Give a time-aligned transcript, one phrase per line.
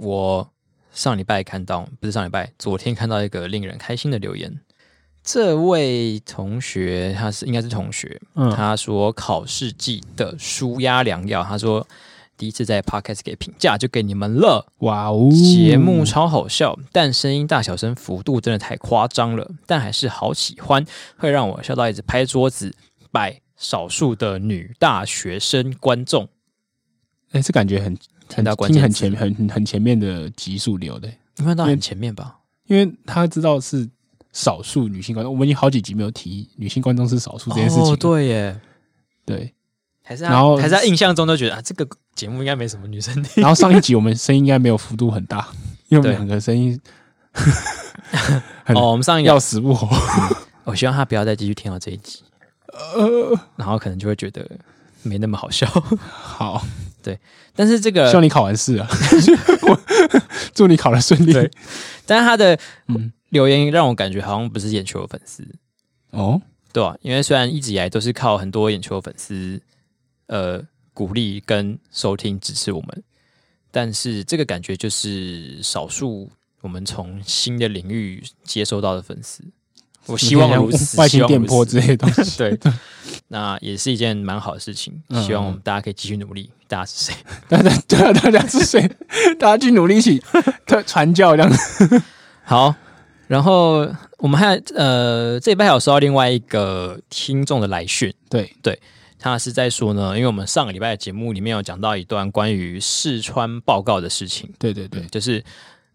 [0.00, 0.50] 我
[0.92, 4.60] 上礼拜看到，不是上礼拜，昨天看到一个令人开心的留言。
[5.22, 11.86] 这位同学，他是应该是同学，嗯，他说考试季的舒压良药，他说
[12.38, 20.82] 第一次在 Podcast 给评价就给你们了，哇哦，节目超好笑，但声音大小声幅度真的太夸张了，但还是好喜欢，
[21.18, 22.74] 会让我笑到一直拍桌子，
[23.12, 26.26] 拜少数的女大学生观众，
[27.32, 27.94] 哎，这感觉很
[28.34, 31.08] 很大关键，很前很很前面的集数留的，
[31.38, 32.38] 应该到很前面吧？
[32.66, 33.88] 因为他知道是。
[34.32, 37.92] 少数女性观众，我们已经好几集没有提女性观众是少数这件事情。
[37.92, 38.60] 哦，对耶，
[39.26, 39.52] 对，
[40.04, 41.84] 还是然后还是在印象中都觉得啊，这个
[42.14, 43.42] 节目应该没什么女生听。
[43.42, 45.48] 然后上一集我们声音应该没有幅度很大，
[45.88, 46.80] 因为我们两个声音
[48.66, 49.88] 哦，我们上一集要死不活。
[50.62, 52.22] 我希望他不要再继续听到这一集，
[52.68, 54.48] 呃，然后可能就会觉得
[55.02, 55.66] 没那么好笑。
[56.08, 56.64] 好，
[57.02, 57.18] 对，
[57.54, 58.88] 但是这个希望你考完试啊，
[60.54, 61.32] 祝你考的顺利。
[61.32, 61.50] 对，
[62.06, 63.12] 但是他的嗯。
[63.30, 65.46] 留言让我感觉好像不是眼球的粉丝
[66.10, 66.42] 哦，
[66.72, 69.62] 对啊，因为虽然一直以来都是靠很多眼球的粉丝
[70.26, 70.60] 呃
[70.92, 73.04] 鼓励跟收听支持我们，
[73.70, 76.28] 但是这个感觉就是少数
[76.60, 79.44] 我们从新的领域接收到的粉丝。
[80.10, 82.38] 我希望如此， 外星电波之类的东西。
[82.38, 82.58] 对，
[83.28, 85.00] 那也是一件蛮好的事情。
[85.24, 86.50] 希望我们大家可以继续努力。
[86.68, 87.14] 大家是谁？
[87.48, 88.90] 大家对啊，大家是谁？
[89.38, 90.22] 大家去努力一起
[90.86, 92.02] 传教这样子。
[92.44, 92.74] 好。
[93.26, 98.76] 然后我们还呃，这礼拜还有收到另外一个听众的来讯，对对，
[99.20, 105.44] 他是在说呢，因为我们上个礼拜的节目里面有讲到一段关于试穿报告的事情，对对对，就是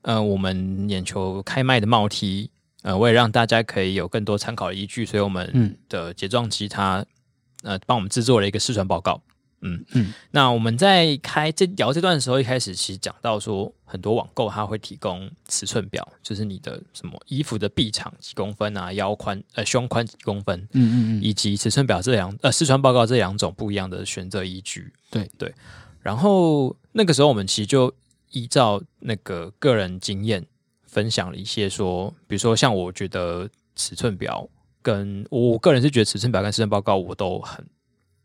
[0.03, 2.49] 呃，我们眼球开麦的帽 T，
[2.85, 7.03] 呃，为了让大家可以有更多参考依据，所以我们的睫状肌它
[7.63, 9.19] 呃帮我们制作了一个试穿报告。
[9.61, 24.93] 嗯嗯，那我们在开这聊这段的时候，一开始其实讲到说，很多网购它会提供尺寸表，就是你的什么衣服的臂长几公分啊，腰宽呃胸宽几公分，嗯嗯嗯，以及尺寸表这两呃试穿报告这两种不一样的选择依据。
[25.09, 25.51] 对对，
[26.03, 27.91] 然后那个时候我们其实就
[28.29, 30.45] 依照那个个人经验
[30.95, 34.47] 分享了一些说，比如说像我觉得尺寸表
[34.81, 37.63] 跟我个人是觉得尺寸表跟试穿报告我都很。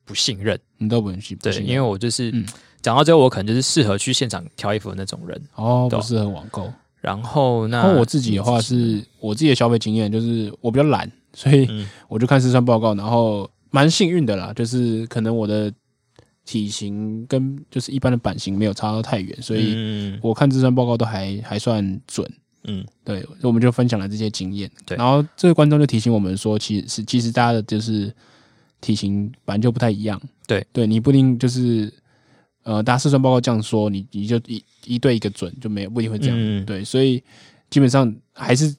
[0.02, 2.32] 不信任，你都不能去对，因为我就是
[2.82, 6.68] 讲、嗯、到最后，我可能就是适合去现场挑衣服的那种人哦，不适合网购。
[7.00, 11.68] 然后那我自己的话是我自己的消费经验，就是我比较懒，所以
[12.08, 15.72] 我就看试穿报告，然后蛮幸运的啦，就是可能我的
[16.44, 22.28] 体型跟就是一般的版型没有差到太远，所以我看试穿报告都还还算准。
[22.64, 24.70] 嗯，对，我们就分享了这些经验。
[24.86, 28.12] 对，然后这个观众就提醒我们说，其实是其实大家的就是。
[28.82, 30.66] 体型本来就不太一样，对。
[30.72, 31.92] 对，你不一定就是
[32.62, 37.22] 呃，大家试穿报告这样说，你你就一一对一个准就没有，不一定会这样，嗯、对，所以
[37.68, 38.74] 基本上还是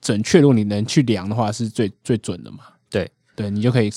[0.00, 3.08] 准确，如果你能去量的话，是最最准的嘛，对。
[3.36, 3.92] 对，你就可以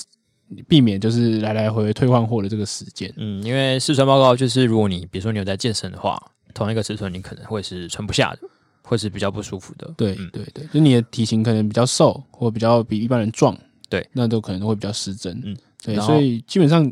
[0.68, 6.22] 避免就是来来回回退换货的这个时间，嗯，因为试穿报告就是如果你比如说你有在健身的话，
[6.54, 8.48] 同一个尺寸你可能会是穿不下的，
[8.88, 13.56] 会是比较不舒服的，对、嗯、对对，就你的体型可能比较瘦，或比较比一般人壮。
[13.90, 15.42] 对，那都可能都会比较失真。
[15.46, 16.90] 嗯，对，所以基本上，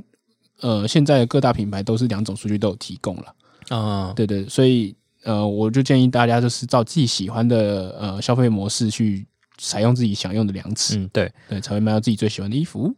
[0.59, 3.35] 呃，现在各大品牌都是两种数据都有提供了。
[3.69, 9.25] 啊，对对，所以呃，我就建议大家就是照自己喜欢的呃消费模式去
[9.57, 10.97] 采用自己想用的量尺。
[10.97, 12.93] 嗯，对对，才会买到自己最喜欢的衣服。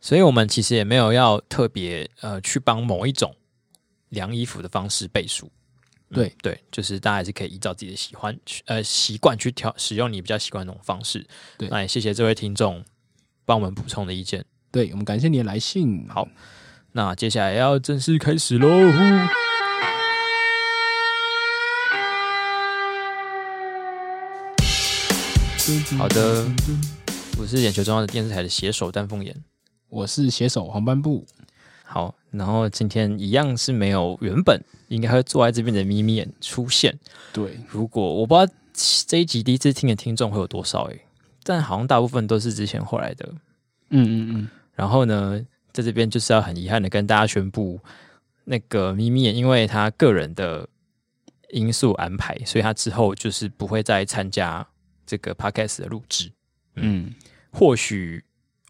[0.00, 3.34] 所以我们其实也没有要特别呃去帮某一种
[4.10, 5.50] 量衣服的方式背书。
[6.14, 11.26] 对对，就是大家还是可以依照自己的喜欢呃习惯去调使用你比较习惯的那种方式。
[11.58, 12.84] 对，那也谢谢这位听众。
[13.46, 14.42] 帮我们补充的意见，
[14.72, 16.08] 对，我们感谢你的来信。
[16.08, 16.26] 好，
[16.92, 18.66] 那接下来要正式开始喽。
[25.98, 26.46] 好的，
[27.38, 29.36] 我是眼球中央的电视台的写手丹凤眼，
[29.90, 31.26] 我是写手黄斑部。
[31.94, 36.98] 好，然后今天一样是没有原本应该会坐在这边的咪咪眼出现。
[37.32, 38.52] 对，如果我不知道
[39.06, 41.00] 这一集第一次听的听众会有多少诶。
[41.44, 43.32] 但好像大部分都是之前后来的，
[43.90, 44.48] 嗯嗯嗯。
[44.74, 45.40] 然后呢，
[45.72, 47.78] 在这边就是要很遗憾的跟大家宣布，
[48.42, 50.68] 那个咪咪眼因为他个人的
[51.50, 54.66] 因素安排，所以他之后就是不会再参加
[55.06, 56.32] 这个 podcast 的录制。
[56.74, 57.14] 嗯，嗯，
[57.52, 58.24] 或许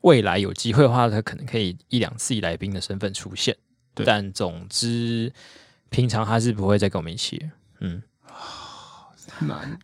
[0.05, 3.57] 未来有机会的话，他可能可以一两次以来宾的身份出现。
[3.95, 5.33] 对，但总之，
[5.91, 7.51] 平常他是不会再跟我们一起。
[7.81, 8.03] 嗯。
[9.41, 9.77] 难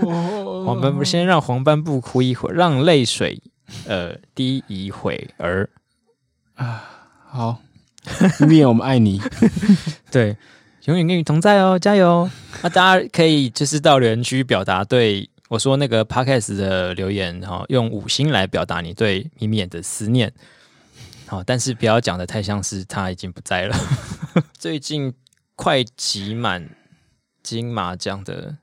[0.00, 3.40] 过，黄斑部先让黄斑部哭一会儿，让泪水
[3.86, 5.70] 呃滴一会儿
[6.56, 6.84] 啊。
[7.26, 7.62] 好，
[8.40, 9.22] 咪咪，我们爱你。
[10.10, 10.36] 对，
[10.84, 12.28] 永远跟你同在哦，加油！
[12.62, 20.32] 那大家可以就是到留言区表达对我说那个 podcast 的留言哈，用五星来表达你对咪咪眼的思念。
[21.26, 23.76] 好，但是不要讲的太像是他已经不在了。
[24.58, 25.12] 最近
[25.56, 26.68] 快集满
[27.42, 28.56] 金马奖的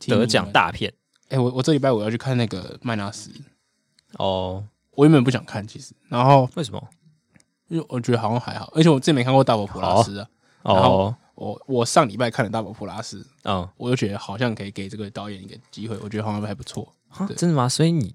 [0.00, 0.92] 得奖大片，
[1.28, 3.30] 哎、欸，我我这礼拜我要去看那个麦纳斯。
[4.14, 6.88] 哦，我原本不想看，其实，然后为什么？
[7.68, 10.28] 因为我觉得好像还好，而且我之前没看过大伯普拉斯啊。
[10.62, 16.92] 哦，然后我我上礼拜看了大宝普拉斯，嗯，我就觉得好像可以给这个导演一个机会，我觉得好像还不错。
[17.36, 17.68] 真的吗？
[17.68, 18.14] 所以你。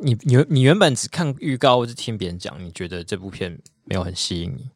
[0.00, 4.70] 你你你原本只看预告或是听别人讲，你觉得这部片没有很吸引你？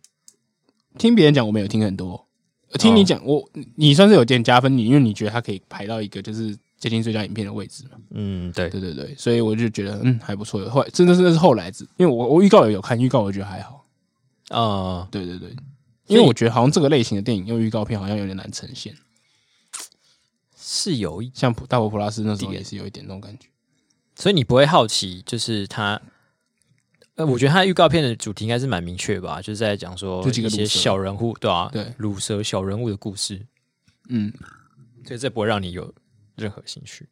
[0.98, 2.26] 听别人讲，我没有听很多。
[2.72, 7.90] 听你讲，哦、我你算是有点加分，你因为你觉得它可以排到一个就是接近最佳影片的位置嘛？
[8.10, 10.68] 嗯，对对对对，所以我就觉得嗯还不错。
[10.68, 13.86] 后来真的是那是后来子，因为我我预告也有看预告，我觉得还好。
[14.48, 15.54] 啊、哦，对对对，
[16.06, 18.94] 因为我觉得好像这个类型的电影用预告片好像有点难呈现，
[20.56, 23.46] 是有一像大佛普拉斯那时候也是有一点那种感觉。
[24.14, 26.00] 所以你不会好奇，就是他，
[27.14, 33.46] 呃，我觉得他预告片的主题应该是蛮明确吧，就是在讲说一些小人物，对啊，对，鲁蛇小人物的故事，
[34.08, 34.32] 嗯，
[35.06, 35.94] 所以这不会让你有
[36.36, 37.08] 任何兴趣。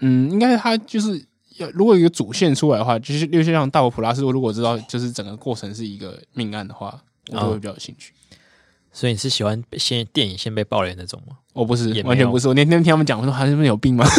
[0.00, 1.24] 嗯，应该他就是
[1.56, 8.12] 要如果有一个主线出来的话，就是就像大佛普拉斯，我如果知道就是整个过程是一个命案的话，我就会比较有兴趣。
[8.12, 8.36] 哦，
[8.92, 11.36] 所以你是喜欢先电影先被爆雷那种吗？
[11.52, 12.48] 我不是，完全不是。
[12.48, 14.04] 我那天听他们讲，我说他是不是有病吗？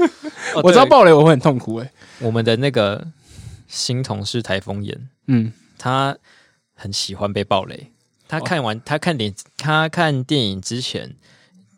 [0.62, 1.92] 我知道爆雷我会很痛苦哎、欸。
[2.26, 3.06] 我们的那个
[3.66, 6.16] 新同事台风眼，嗯，他
[6.74, 7.90] 很喜欢被爆雷。
[8.28, 11.14] 他看完他看电他看电影之前，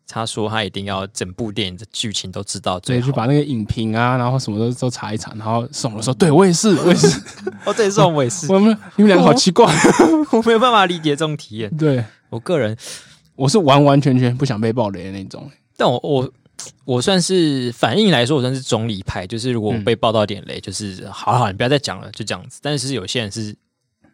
[0.08, 7.20] 他说他一定要整部电影的剧情都知道，对，就把那个影评啊，然后什么都都查一查，然后送的时候，对我也是，我也是。
[7.66, 8.50] 哦，对，是我也是。
[8.52, 9.66] 我们你们两个好奇怪，
[10.32, 11.74] 我没有办法理解这种体验。
[11.76, 12.76] 对我个人，
[13.34, 15.50] 我是完完全全不想被爆雷的那种。
[15.76, 16.32] 但我我。
[16.86, 22.58] 我算是反应来说，我算是中立派，就是如果我被爆到点雷，就是好好，你不要再讲了，就这样子。
[22.62, 23.54] 但是有些人是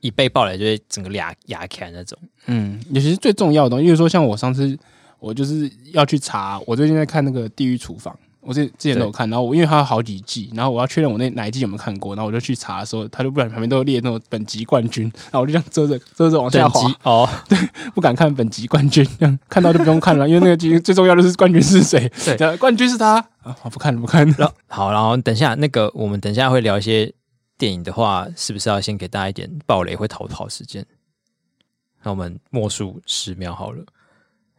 [0.00, 2.18] 一被爆雷就会整个牙牙开那种。
[2.46, 4.76] 嗯，尤其是最重要的东西，因为说像我上次，
[5.22, 8.12] 我就是要去查，我最近在看那个《地狱厨房》。
[8.40, 16.92] 我之之前都有看，然后我因为它有好几季，然后我要确认我那哪一季有没有看过，然后我就去查的时候，他就不然旁边都列那种本集冠军，然后我就这样遮着遮着往下滑。
[17.04, 17.56] 哦， 对，
[17.94, 22.10] 不敢看本集冠军，这样看到就不用看了，因为那个剧最重要的是冠军是谁？
[22.36, 23.56] 对，冠军是他啊！
[23.62, 24.52] 好，不看了，不看了。
[24.66, 27.14] 好，然后等下那个我们等下会聊一些
[27.56, 30.84] 电影的话，是不是要先给大家一点暴雷会逃跑时间？
[32.02, 33.84] 那我们默数十秒好了。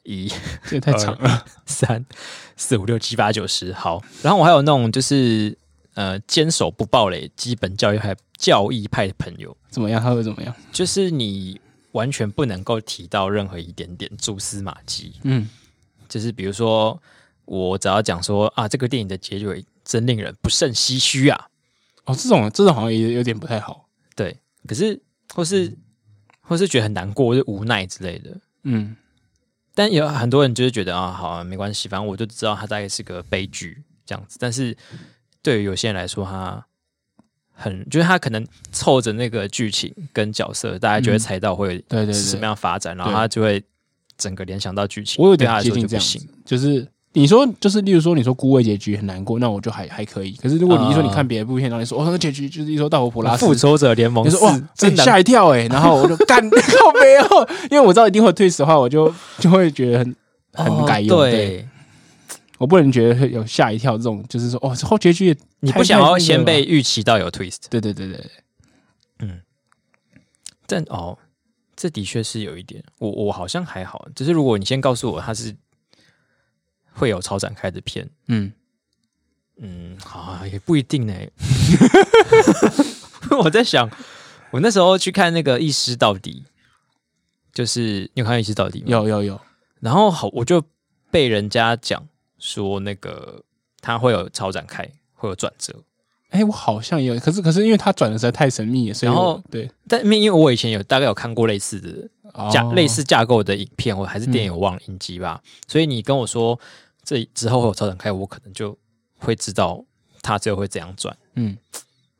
[0.04, 0.32] 一，
[0.68, 1.46] 这也太长了。
[1.66, 2.06] 三、
[2.56, 4.02] 四、五、六、七、八、九、十，好。
[4.22, 5.58] 然后我还有那种就是
[5.96, 10.02] 呃，坚守不暴雷、基本教育派、教义派的朋友，怎么样？
[10.02, 10.54] 他会怎么样？
[10.72, 11.60] 就是你
[11.92, 15.14] 完全不能够提到任何一点点蛛丝马迹。
[15.24, 15.48] 嗯，
[16.10, 17.02] 就是比如说，
[17.46, 21.48] 我只要讲说啊，这个电影的结尾真令人不胜唏嘘啊。
[22.06, 23.88] 哦，这种这种好像也有点不太好。
[24.16, 24.36] 对，
[24.68, 25.00] 可是
[25.34, 25.78] 或是
[26.42, 28.38] 或是觉得很难过，或是无奈之类的。
[28.64, 28.96] 嗯。
[29.76, 34.38] 但有很多人就是觉得啊，好啊，没关系，反正我就知道它大概是个悲剧这样子。
[34.40, 34.76] 但是
[35.42, 36.66] 对于有些人来说，他
[37.52, 43.64] 很就是他可能凑着那个剧情跟角色，大家就会猜到会对对什么样发展，然后他就会
[44.18, 45.24] 整个联想到剧情。
[45.24, 46.06] 我有点接近这样，
[46.46, 46.88] 就是。
[47.16, 50.32] 你说就是，例如说，你说孤味结局很难过，那我就还还可以。
[50.32, 60.16] 可是如果你一说你看别的部片，然后你说哦，那个结局就是一说大佛普拉斯复仇者联盟，你说哇，真吓一跳哎，然后我就干 靠没有，因为我知道一定会 twist 的话，我就 就会觉得很
[60.54, 61.16] 很改用。
[61.16, 61.68] 对，
[62.58, 67.66] 我不能觉得有吓一跳这种，就是说哦，后结局你不想要先被预期到有 twist。
[67.70, 68.26] 对对对对，
[69.20, 69.40] 嗯，
[70.66, 71.16] 但哦，
[71.76, 75.56] 这的确是有一点，我我好像还好，只是如果你先告诉我他是。
[76.94, 78.52] 会有超展开的片，嗯
[79.58, 81.14] 嗯，好啊，也不一定呢。
[83.44, 83.90] 我在想，
[84.52, 86.44] 我那时候去看那个《一师到底》，
[87.54, 88.88] 就是你有看《一师到底》吗？
[88.90, 89.42] 有有有。
[89.80, 90.64] 然后好，我就
[91.12, 92.08] 被人家讲
[92.40, 93.44] 说，那个
[93.80, 95.84] 他会有超展开，会有转折。
[96.34, 105.42] 哎，我好像也有，可是可是因为他转的实在太神秘了，所以然后对，但因为我以前有大概有看过类似的架、哦、类似架构的影片，我还是电影，我忘了影集吧。
[105.44, 106.60] 嗯、所以你跟我说。
[107.06, 108.78] 这之后会有超展开，我可能就
[109.18, 109.84] 会知道
[110.22, 111.14] 他最后会怎样转。
[111.36, 111.58] 嗯，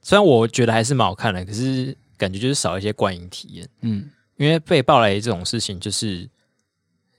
[0.02, 3.70] 虽然我觉得还是蛮好看的，可是感觉就是少一些观影体验。
[3.80, 6.30] 嗯，因为被爆雷这种事情，就是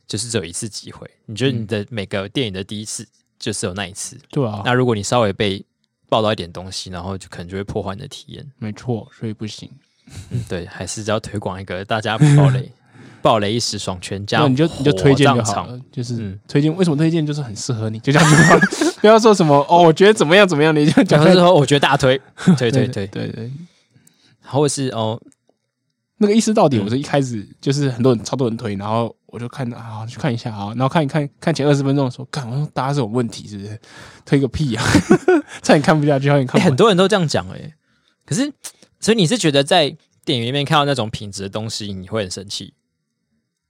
[0.07, 1.11] 就是只有一次机会。
[1.25, 3.09] 你觉得你的每个电影的第一次
[3.39, 4.61] 就是有那一次，对啊。
[4.63, 5.65] 那如果你稍微被
[6.15, 8.47] 爆到一点东西，然后就可能就会破坏你的体验。
[8.59, 9.69] 没错，所以不行。
[10.31, 12.71] 嗯，对，还是要推广一个大家不爆雷。
[13.21, 16.73] 暴雷一时爽，全家你就你就推荐就好了，就是、嗯、推荐。
[16.77, 17.27] 为什么推荐？
[17.27, 18.95] 就是很适合你，就这样子。
[19.03, 22.17] 不要说什么哦，我觉得怎么样怎么样，你就讲之后我觉得大 推，
[22.57, 23.51] 对对对对对，
[24.45, 25.21] 或者是哦，
[26.25, 33.79] 那个意思到底，我是一开始就是很多人超多人推，然后我就看啊，去看一下啊，然后看一看看前二十分钟的时候，看我说大家这种问题是不是
[34.25, 34.83] 推个屁啊，
[35.63, 36.59] 差点看不下去，差点看。
[36.63, 37.75] 很多人都这样讲哎，
[38.25, 38.51] 可是
[39.01, 42.73] 所以你是觉得在电影里面看到那种品质的东西，你会很生气，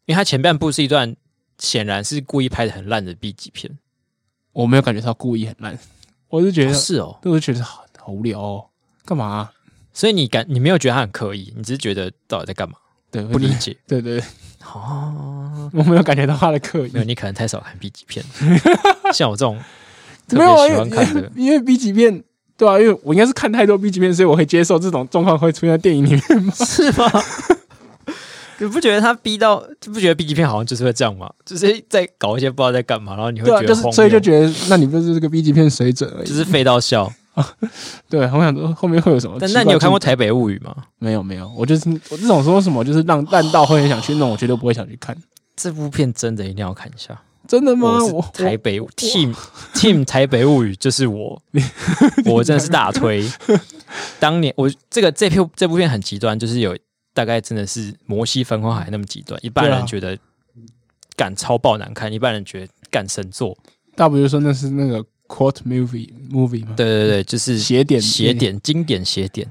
[0.06, 1.16] 因为它前半部是一段
[1.58, 3.76] 显然是故意拍的很烂的 B 级片。
[4.52, 5.76] 我没有感觉他故意很烂，
[6.28, 8.66] 我是觉得、哦、是哦，我就觉得好好无聊哦，
[9.04, 9.52] 干嘛、啊？
[9.94, 12.74] 所以你感你没有觉得他很刻意，你只是觉得到底在干嘛？
[13.10, 13.76] 对，不理解。
[13.86, 14.24] 对对，对
[14.74, 16.90] 哦，我没有感觉到他的刻意。
[16.92, 18.24] 没有，你可能太少看 B 级片，
[19.14, 19.56] 像我这种
[20.28, 22.24] 特别喜欢看的，因为 B 级片，
[22.56, 26.52] 对啊，因为我应该是看太多 B 级片，所以我会接受这种状况会出现在电影里面吗？
[26.66, 27.08] 是吗？
[28.58, 31.30] 你不觉得他逼到，就不觉得 B 级片好像就是会这样吗？
[31.44, 37.12] 就是在搞一些不知道在干嘛，然后你会觉得、啊就是，所以就觉得，那你不是这个 B 级片水准而已，就是废到笑。
[38.08, 39.36] 对，我想说后面会有什么？
[39.40, 40.74] 但那你有看过《台北物语》吗？
[40.98, 41.50] 没有，没有。
[41.56, 45.16] 我就是我这种说什么，就是让烂到会很想去弄，我绝对不会想去看。
[45.56, 48.04] 这部片真的一定要看一下，真的吗？
[48.04, 49.34] 我台北 Team
[49.74, 51.40] Team《台北物语》就是我，
[52.26, 53.28] 我真的是大推。
[54.18, 56.76] 当年我这个这部这部片很极端，就是有。
[57.16, 60.18] 大概真的是摩西分红海那么极端，一半人觉得
[61.14, 63.56] 干超爆难看，一半人觉得干神作。
[63.94, 66.74] 大不就说那是那个 quote movie movie 吗？
[66.76, 69.50] 对对对，就是邪典邪典经典邪典。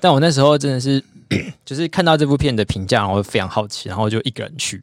[0.00, 1.02] 但我那时候真的是，
[1.64, 4.82] 就是看到这部片的评价，然后非常好奇，然后就一个人去，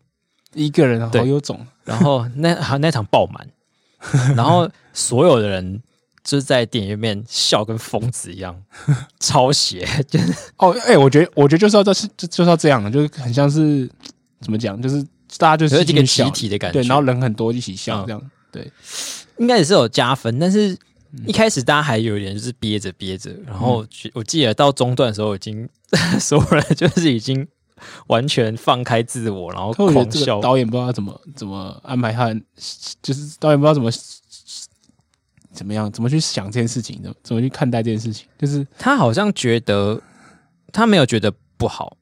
[0.53, 1.65] 一个人好有种。
[1.83, 3.47] 然后那那场爆满，
[4.35, 5.81] 然后所有的人。
[6.21, 8.55] 就是在电影院笑跟疯子一样，
[9.19, 9.87] 超邪。
[10.09, 13.89] 就 是哦，哎、欸，我觉得，我觉得就是要这是就就是要这样，就是很像是
[14.39, 15.01] 怎么讲，就是
[15.37, 18.71] 大家就是一个集体的感觉，对，然后人很多一起笑这样，嗯、对，
[19.39, 20.37] 应该也是有加分。
[20.37, 20.77] 但是
[21.25, 25.67] 一开始大家还有一点就是憋着憋着，然后我记得到中段的时候，已经
[26.19, 27.47] 所有人就是已经
[28.07, 30.39] 完全放开自我，然后狂笑。
[30.39, 32.33] 导演不知道怎么怎么安排他，
[33.01, 33.89] 就是导演不知道怎么。
[35.51, 35.91] 怎么样？
[35.91, 37.01] 怎么去想这件事情？
[37.01, 38.27] 怎么怎么去看待这件事情？
[38.37, 39.99] 就是他好像觉得
[40.71, 41.97] 他没有觉得不好，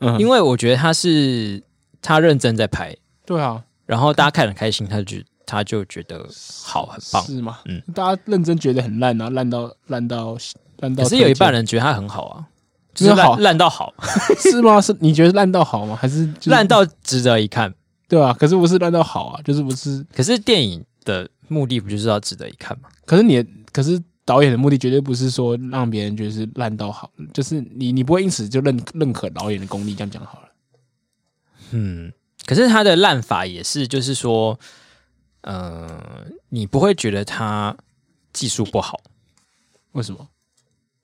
[0.00, 1.62] 嗯，因为我觉得他是
[2.02, 5.16] 他认真在拍，对啊，然后大家看得很开心，他就
[5.46, 6.26] 他就觉得
[6.62, 7.58] 好，很棒，是吗？
[7.66, 10.36] 嗯，大家认真觉得很烂啊，烂到烂到
[10.78, 12.46] 烂到，可是有一半人觉得他很好啊，
[12.94, 13.94] 就是烂烂到好，
[14.38, 14.80] 是吗？
[14.80, 15.96] 是你觉得烂到好吗？
[15.96, 17.72] 还是烂到值得一看？
[18.08, 20.04] 对啊，可是不是烂到好啊，就是不是？
[20.14, 21.28] 可是电影的。
[21.48, 22.88] 目的不就是要值得一看吗？
[23.04, 29.94] 可是你，可是导演的目的绝对不是说让别人觉得是烂到好，就是你，你不会因此就认认可导演的功力。
[29.94, 30.48] 这样讲好了。
[31.72, 32.10] 嗯，
[32.46, 34.58] 可是他的烂法也是，就是说，
[35.44, 37.74] 呃，你不会觉得他
[38.34, 39.00] 技术不好？
[39.92, 40.28] 为什么？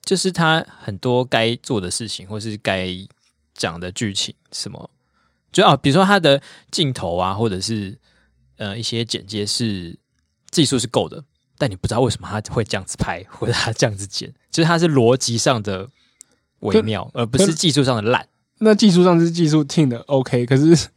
[0.04, 2.88] 就是他很多该做的事情，或是该
[3.54, 4.90] 讲的剧情，什么，
[5.50, 7.98] 就啊，比如说他的镜头啊，或者是
[8.56, 9.98] 呃一些剪接是。
[10.50, 11.22] 技术是够的，
[11.56, 15.88] 但你不知道为什么他会这样子拍，或者他这样子剪， 就是他是逻辑上的
[16.58, 18.26] 微妙，而不是技术上的烂。
[18.58, 20.88] 那技术上是技术 team 的 OK，可是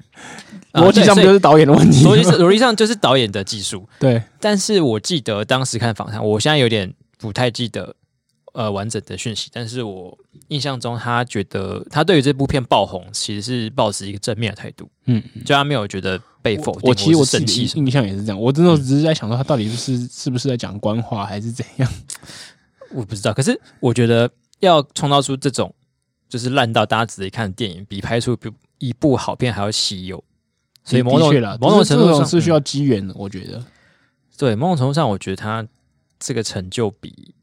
[0.74, 2.04] 逻辑上不就是导演的问题？
[2.04, 3.88] 逻辑是逻辑上就是导演的技术。
[4.00, 7.96] 对，但是我记得当时看访谈，我现在有点不太记得
[8.54, 10.18] 呃完整的讯息，但是我
[10.50, 16.20] 印象中他觉得他对于这部片爆红其实是抱持一个正面的态度，嗯，就他没有觉得。
[16.44, 18.38] 被否定，我其实我整体印象也是这样。
[18.38, 21.90] 我真的只是在想说，他到底是是不是在讲官话，还是怎样？
[22.92, 23.34] 我不知道。
[23.34, 25.74] 可是我觉得要创造出这种
[26.28, 28.38] 就是烂到大家只看的电影，比拍出
[28.80, 30.22] 一部好片还要稀有。
[30.84, 33.14] 所以某种某种程度上是需要机缘的。
[33.18, 33.64] 我觉得，
[34.38, 35.68] 对某种程度上，我觉得他
[36.20, 37.34] 这个成就比。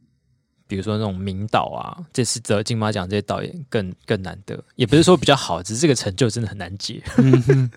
[0.66, 7.02] 比如说那种名导啊，这次得金马奖这些导演更更难得，也不是说比较好，只是这个成就真的很难解。
[7.18, 7.70] 嗯、哼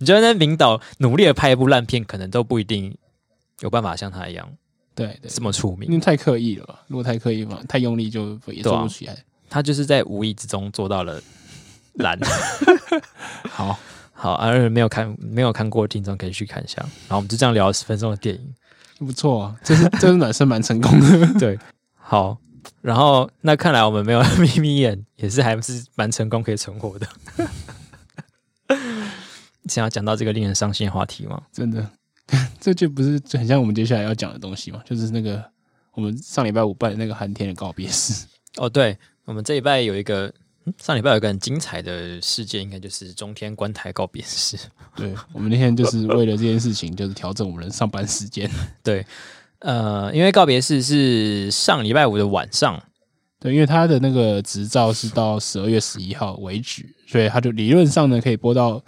[0.00, 2.98] 你觉得那名导努力的拍一部烂片，可能都不一定
[3.60, 4.52] 有办法像他一样，
[4.92, 5.88] 对，对，这么出名。
[5.88, 6.82] 因为太刻意了吧？
[6.88, 9.12] 如果太刻意嘛，太用力就也做不起来。
[9.12, 11.22] 啊、他就是在无意之中做到了
[11.92, 12.18] 烂。
[13.48, 13.78] 好
[14.22, 16.76] 好，而没有看没有看过的听众可以去看一下。
[16.80, 18.54] 然后我们就这样聊了十分钟的电影，
[19.04, 21.58] 不错啊，这是这是暖身蛮成功的， 对。
[21.96, 22.38] 好，
[22.80, 27.08] 然后那看来我们没有眯眯眼，也是还是蛮成功，可以存活的。
[29.68, 31.42] 想要讲到这个令人伤心的话题吗？
[31.52, 31.84] 真的，
[32.60, 34.80] 这就不是很像我们接下来要讲的东西吗？
[34.84, 35.44] 就是那个
[35.94, 38.24] 我们上礼拜五办的那个寒天的告别式。
[38.56, 40.32] 哦，对，我们这礼拜有一个
[40.64, 44.56] 嗯，上礼拜有一个很精彩的事件，应该就是中天关台告别式。
[44.94, 48.48] 对，我们那天就是为了这件事情，就是调整我们的上班时间。
[48.82, 49.04] 对，
[49.58, 52.80] 呃，因为告别式是上礼拜五的晚上，
[53.40, 58.80] 对，因为他的那个执照是到十二月十一号为止，所以他就理论上呢可以播到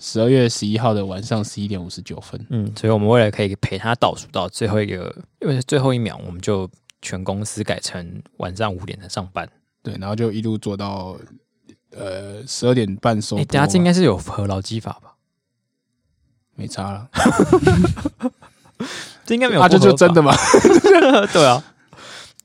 [0.00, 2.44] 十二月十一号的晚上十一点五十九分。
[2.50, 6.68] 嗯，所以我们为了可以陪他倒数到最后一个，因为最后一秒，我们就
[7.00, 9.48] 全公司改成晚上五点才上班。
[9.82, 11.16] 对，然后就一路做到
[11.96, 13.36] 呃十二点半收。
[13.36, 15.14] 哎，等下这应该是有符合劳基法吧？
[16.54, 17.08] 没差了，
[19.24, 19.60] 这应该没有。
[19.60, 20.32] 啊，这就真的吗？
[21.32, 21.64] 对啊，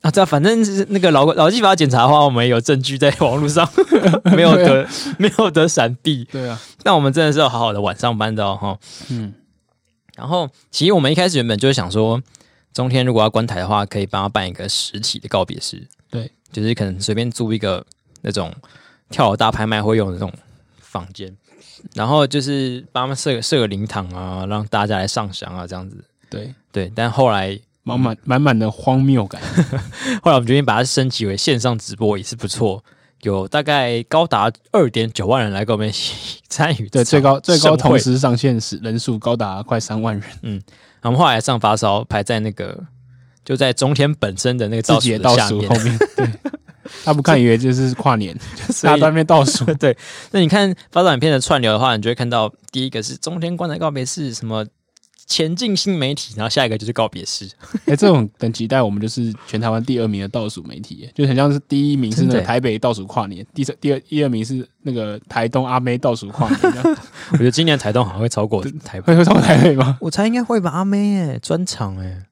[0.00, 3.68] 啊，这反正是那个劳劳基法检查的话，我们有证据在网络上，
[4.34, 6.24] 没有得、啊、没有得闪避。
[6.24, 8.78] 对啊，那我们真的是要好好的晚上班的哦。
[9.10, 9.34] 嗯，
[10.16, 12.20] 然后其实我们一开始原本就是想说，
[12.72, 15.86] 中天如果要关台的话，可以帮他办一个实体的告别式。
[16.52, 16.62] 对。
[16.62, 17.84] 就是可能随便租一个
[18.22, 18.52] 那种
[19.10, 20.32] 跳楼大拍卖会用的那种
[20.80, 21.34] 房间，
[21.94, 26.04] 然后就是帮他们设个设个灵堂啊，让大家来上香啊，这样子。
[26.30, 29.40] 对对，但后来满满满满的荒谬感。
[30.22, 32.82] 后来我们决定把它升级为线上直播，也是不错。
[33.22, 40.30] 有大概高达二点九万人来跟我们一起参与，对，最高最高同时上线时人数高达快三万人。
[40.42, 40.62] 嗯，
[41.02, 42.84] 我们后来上发烧排在那个。
[43.48, 46.28] 就在中天本身的那个倒数倒数后面， 对，
[47.02, 48.38] 他不看以为就是跨年，
[48.82, 49.64] 他在那边倒数。
[49.80, 49.96] 对，
[50.32, 54.66] 那你看发展片的串流的话，你就会看到第一个是中天棺材告别式，什么
[55.24, 57.46] 前进新媒体，然后下一个就是告别式。
[57.86, 66.60] 哎、欸，这种等级带我们就是全台湾第二名的倒数媒体，就很像是第一名是那个台北倒数跨年，第三、第二、第二名是那个台东阿妹倒数跨年。
[67.32, 69.96] 我觉得今年台东好像会超过台北，会超过台北吗？
[70.02, 72.24] 我猜应该会吧，阿妹哎，专场哎。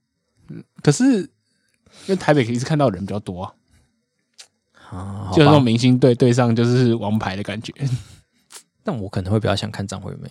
[0.87, 3.53] 可是，因为台北可以一直看到人比较多啊，
[4.89, 7.73] 啊就那种明星队对上就是王牌的感觉。
[8.85, 10.31] 但我可能会比较想看张惠妹，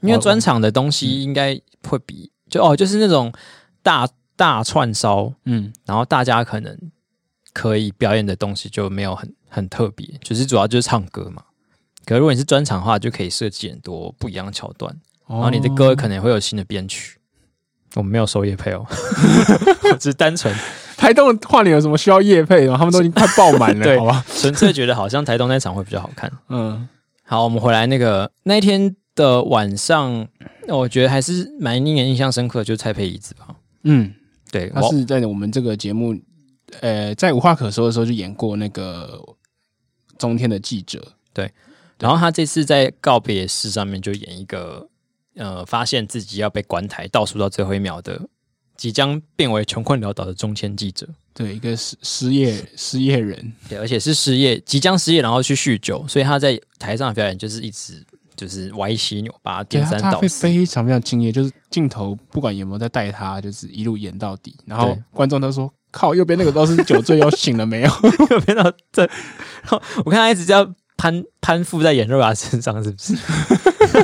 [0.00, 3.30] 因为专场的东西应该会比就哦，就是那种
[3.82, 6.74] 大大串烧，嗯，然后大家可能
[7.52, 11.44] 可以表演的东西就没有很很特别，就是主要就是唱歌嘛。
[12.06, 17.19] 可是如果你是专场的话，就可以设计很多不一样的桥段，然后你的歌可能会有新的编曲。
[17.96, 18.86] 我们没有收叶配哦，
[19.90, 20.54] 我只是单纯
[20.96, 22.76] 台东跨年有什么需要叶配吗？
[22.78, 24.24] 他们都已经快爆满了，好吧？
[24.36, 26.30] 纯粹觉得好像台东那场会比较好看。
[26.50, 26.88] 嗯，
[27.24, 30.28] 好，我们回来那个那一天的晚上，
[30.68, 33.48] 我觉得还是蛮令人印象深刻的，就是蔡佩仪子吧。
[33.82, 34.12] 嗯，
[34.52, 36.14] 对，他是在我们这个节目，
[36.80, 39.20] 呃，在无话可说的时候就演过那个
[40.18, 41.02] 中天的记者。
[41.32, 41.50] 对，
[41.98, 44.89] 然后他这次在告别式上面就演一个。
[45.40, 48.20] 呃，发现自己要被关台，倒数到最后一秒的，
[48.76, 58.04] 即将变为穷困潦倒的中签记者，对，一个失失业失业人，对，而且是失业，即将失业，然后去酗酒，所以他在台上的表演就是一直
[58.36, 67.88] 就是歪七扭八，颠三倒四，非常非常敬业，就是镜头不管有没有在带他，就是一路演到底，然后观众都说：“靠，右边那个都是酒醉，又醒了没有？”
[68.28, 69.08] 右边的这，
[70.04, 70.76] 我看他一直这样。
[71.00, 73.14] 攀攀附在演肉雅身上，是不是？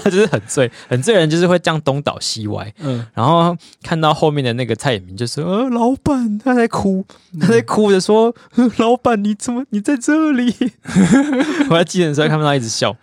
[0.03, 2.73] 他就是很醉，很醉人就是会这样东倒西歪。
[2.79, 7.05] 嗯，然后看到后面的那个蔡衍明，就说：“呃，老板，他在哭，
[7.41, 10.55] 他在哭着说，嗯、老板，你怎么你在这里？”
[11.71, 12.97] 我在计程车看不到，一直笑。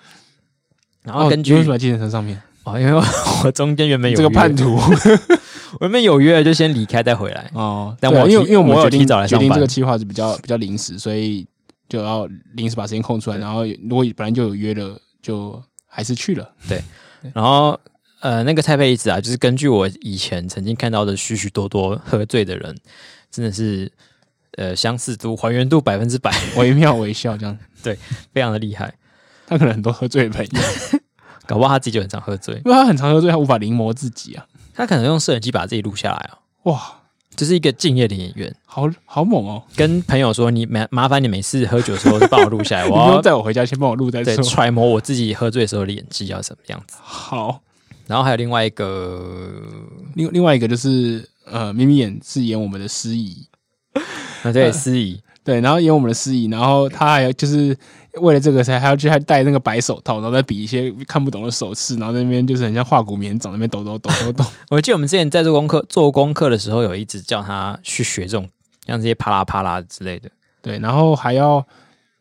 [1.03, 2.41] 然后根据、哦、为什么在计程车上面？
[2.63, 2.93] 哦，因为
[3.43, 4.75] 我中间原本有这个叛徒，
[5.79, 7.49] 我原本有约就先离开再回来。
[7.53, 11.45] 哦，但我、啊、因为因为我们有提早来决定这个计划是比较比较临时，所以。
[11.89, 15.61] 就要临时把时间空出来，然后如果本来就有约了，就
[15.93, 16.51] 还是去了。
[16.67, 16.81] 对，
[17.33, 17.79] 然后
[18.21, 22.75] 呃，那个蔡佩仪子啊，就是根据我以前曾经看到的许许多多喝醉的人，
[23.29, 23.91] 真的是
[24.57, 27.57] 呃相似度还原度百分之百， 惟妙惟肖这样。
[27.83, 27.97] 对，
[28.33, 28.93] 非常的厉害。
[29.45, 30.99] 他可能很多喝醉的朋友，
[31.45, 34.47] 搞不好他自己就很常喝醉，因为他很常喝醉，他无法临摹自己啊。
[34.73, 36.39] 他可能用摄影机把自己录下来啊。
[36.63, 37.02] 哇！
[37.35, 39.63] 这是一个敬业的演员，好好猛哦！
[39.75, 44.43] 跟朋友说，你麻麻烦你每次喝酒的时候帮我录下来，我要 带我回家先帮我录再说。
[44.43, 46.97] 揣摩我自己喝醉的时候的演技要什么样子。
[47.01, 47.61] 好，
[48.07, 49.51] 然后还有另外一个，
[50.15, 53.47] 另另外一个就是呃，咪咪演是演我们的司仪
[54.43, 57.75] 啊，对，司仪、呃、对，然后演我们的司仪，然后他还有就是。
[58.21, 64.45] 为了这个才还要去还戴那个白手套，然后再比一些看不懂的手势，然后那边就是很像化骨绵掌那边抖抖抖抖抖。
[64.69, 68.47] 我记得我们之前在做功课做功课的时候，有一直叫他去学这种
[68.85, 70.29] 像这些啪啦啪啦之类的。
[70.61, 71.65] 对，然后还要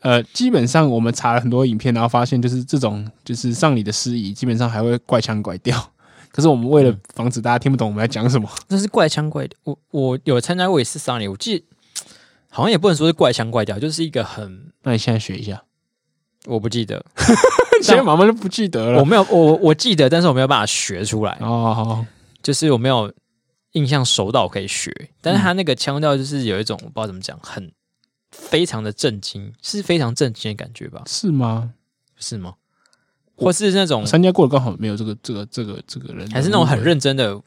[0.00, 5.78] 呃，基本上我们查了很多影片，然后发现就是这种就是上礼的司仪，基本上还会怪腔怪调。
[6.32, 9.58] 可是我们为了防止大家听不懂我们在讲什么，那是怪腔怪调。
[9.64, 11.64] 我我有参加过一次上礼，我记得
[12.54, 14.70] 好像也不能说是怪腔怪调，就是一个很……
[14.82, 15.64] 那你现在学一下。
[16.44, 17.02] 我不记得，
[17.82, 18.98] 现在妈妈就不记得了。
[18.98, 21.38] 我没有，我我记得，但是我没有办法学出来。
[21.40, 22.04] 哦，好，
[22.42, 23.10] 就是我没有
[23.72, 27.72] 印象熟到我可以学，但是他那个腔调就是有一种我不知道怎么讲，很
[28.32, 31.02] 非常的震惊，是非常震惊的感觉吧？
[31.06, 31.72] 是吗？
[32.18, 32.54] 是吗？
[33.36, 37.40] 或是那种参加过的刚好没有这个这个这个这个人，还是那种很认真的、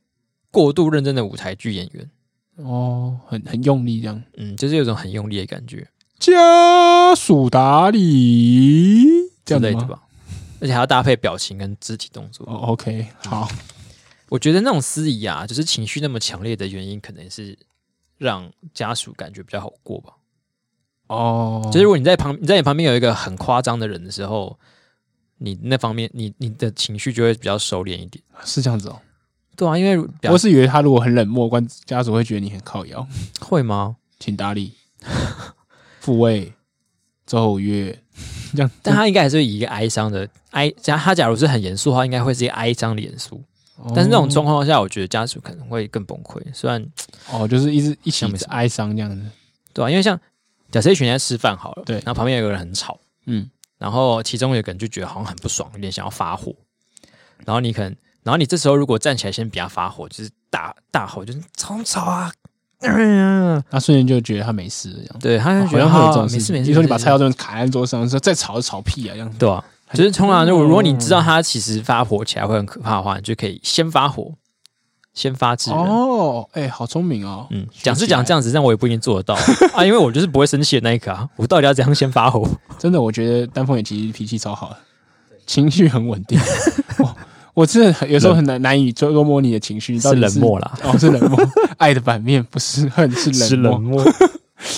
[0.51, 2.09] 过度认真的舞台剧演员？
[2.57, 5.87] 哦，很很用力这样，嗯，就是有种很用力的感觉。
[6.17, 9.05] 家属打理
[9.43, 10.01] 这样子类的吧，
[10.61, 12.45] 而且还要搭配表情跟肢体动作。
[12.47, 13.47] 哦，OK，好。
[14.29, 17.57] 我觉得那种司仪啊，就是情绪那么强烈的原因，可能是
[18.17, 20.13] 让家属感觉比较好过吧。
[21.07, 24.57] 哦，就是如果你在旁，你在你旁边有一个很夸张的人的时候，
[25.37, 28.23] 你那方面，你你的情绪就会比较收敛一点。
[28.43, 28.99] 是这样子哦。
[29.55, 33.07] 对啊，因为我是以为他如果很冷漠，关家属会觉得你很靠腰。
[33.41, 33.97] 会吗？
[34.19, 34.73] 请打理。
[35.99, 36.53] 复位，
[37.25, 37.97] 奏乐，
[38.53, 43.43] 这样，但他应该还是以一个哀伤的哀，假他假如是很严肃的话，应该会是一个哀伤的严肃。
[43.77, 46.41] 哦、但是那种状况下，我觉得家属可能会更崩溃。
[46.53, 46.83] 虽然
[47.31, 49.21] 哦，就是一直一起哀伤这样子，
[49.73, 50.19] 对啊，因为像
[50.71, 56.55] 假设一群人在吃饭好了，对，然后旁边有个人很吵，嗯，然后其中有个人就觉得好像很不爽，有点想要发火，
[57.45, 62.29] 然后你可能，然后你这时候如果站起来先比他发火，就是大大吼，就是吵吵啊！
[63.69, 65.85] 他瞬间就觉得他没事了，这样对，他就觉得。
[66.23, 66.67] 没事没事。
[66.67, 69.63] 你说你把菜刀这样卡在桌上，说再吵就吵屁啊，这样对啊。
[69.93, 74.33] 就是通常如果如果你知道他其实发火起来会很可怕的话，你就可以先发火，
[75.13, 75.79] 先发制人。
[75.79, 77.47] 哦，哎，好聪明哦。
[77.51, 79.35] 嗯，讲是讲这样子，但我也不一定做得到
[79.77, 81.29] 啊，因为我就是不会生气的那一刻啊。
[81.35, 82.47] 我到底要怎样先发火？
[82.79, 84.75] 真的，我觉得丹凤眼其实脾气超好，
[85.45, 86.39] 情绪很稳定。
[87.55, 90.77] 我真的有时候很难难以捉摸你的情绪，是冷漠啦。
[90.83, 91.39] 哦，是冷漠。
[91.79, 94.05] 爱的反面不是恨，是冷漠。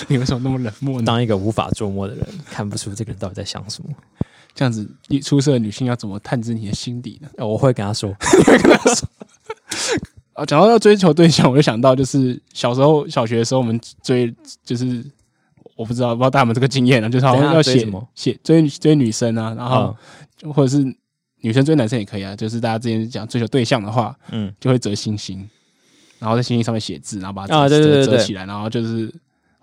[0.07, 1.05] 你为什么那么冷漠呢？
[1.05, 3.89] 当一个无法捉摸的人，看不出这个人到底在想什么。
[4.53, 7.27] 这样子，一出色的女性要怎么探知你的心底呢？
[7.45, 8.13] 我会跟她说，
[8.45, 9.07] 会跟她说。
[10.33, 14.31] 啊，讲到要追求对象，我就想到就是小时候小学的时候，我们追
[14.63, 15.03] 就是
[15.75, 17.09] 我不知道，不知道大家有没有这个经验呢？
[17.09, 19.95] 就是好像要写什么写追追女生啊，然后
[20.53, 20.95] 或者是。
[21.41, 25.47] 女生追男生也可以啊，就是大家之前讲追求对象的话，嗯，就会折星星，
[26.19, 29.13] 然后在星星上面写字，然后把它折折起来，然后就是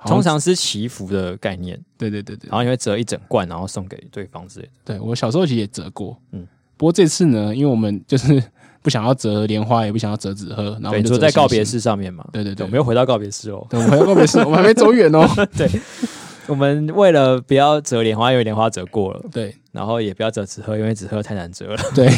[0.07, 4.73] 通常是祈福的概念，对对对对，然后你会折一整罐，然后送给对方之类的。
[4.85, 8.43] 对，我小时候其实也折过，嗯，不过这次呢，因为我们就是
[8.81, 15.69] 不想要折莲花，也不想要折纸鹤，然后我们就在告别式上面嘛，对对对，我们又回到告别式哦，对，我们回到告别式，我们还没走远哦， 对。
[16.47, 22.09] 我们为了不要折莲花，因为莲花折过了，对，然后也不要折纸鹤，因为纸鹤太难折了， 对。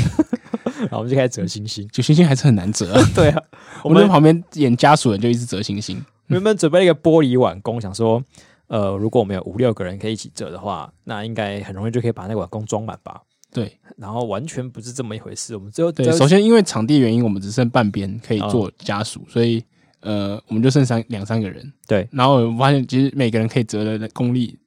[0.78, 3.42] 然后我们就开始折星星，折星星还是很难折， 对啊。
[3.82, 6.04] 我们在旁边演家属人就一直折星星。
[6.26, 8.22] 原本准备了一个玻璃碗公，想说，
[8.66, 13.22] 呃，如果我们有五六个人可以一起折的话，那应该很容易就可以把那个碗公装满吧？
[13.52, 13.78] 对。
[13.96, 19.64] 然后完全不是这么一回事，我们最后对，首先因为场地原因，我们只剩半边可以做家属，所以。
[20.00, 22.09] 呃，我们就剩三两三个人，对。
[22.12, 24.59] 然后我发现，其实每个人可以折的功力、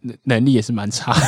[0.00, 1.14] 能能力也是蛮差。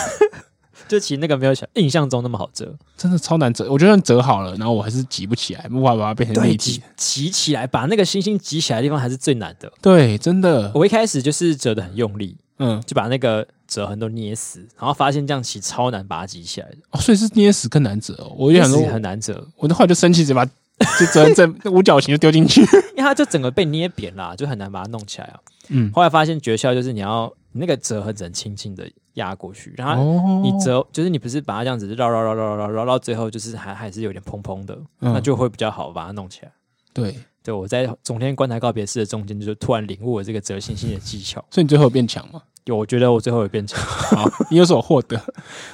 [0.89, 3.71] 就其实那个没有想印象中那么好折，真的超难折。
[3.71, 6.83] 我就算折好了，然后我还是挤不起来，无法把它变成立体。
[6.97, 9.73] 挤起来，把那个星星挤起来的地方还是最难的。
[9.81, 10.73] 对，真的。
[10.75, 16.79] 我一开始就是折的很用力，嗯，就把那个折痕都捏死，然后发现这样其实超难把它挤起来的。
[16.91, 18.35] 哦，所以是捏死更难折哦。
[18.37, 20.45] 我就想说很难折，我的话就生气，直接把。
[20.99, 22.61] 就折成这五角形就丢进去，
[22.97, 25.41] 因为它就整个被捏扁了，就很难把它弄起来啊。
[25.69, 36.53] 嗯，后来发现诀窍就是你要你那个折痕只能轻轻的压过去，然后你折就是你不是把它这样子绕绕绕绕绕绕到最后就是还还是有点蓬蓬的，嗯、那就会比较好把它弄起来。
[36.93, 41.45] 对，对我在总天观台告别式的中间，就突然领悟了这个折星星的技巧。
[41.51, 42.43] 所以你最后有变强吗？
[42.65, 43.81] 有，我觉得我最后有变强。
[43.83, 45.19] 好，你有所获得。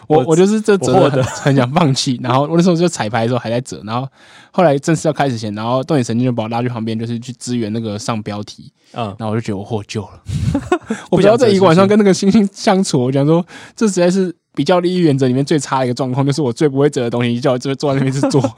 [0.07, 4.09] 我我就是这折的很想放弃，然后我那时候就彩排的时候还在折，然后
[4.53, 8.73] 后来正式要开始前，然后动眼神经就把我拉去旁边，就是去支援那个上标题。
[8.93, 10.23] 嗯，然后我就觉得我获救了。
[11.11, 18.41] 我不要在一个晚上跟那个星星相处，我讲说这实在是比较利益原则里面最差的一个状况，就是我最不会折的东西，叫我就坐在那边去做。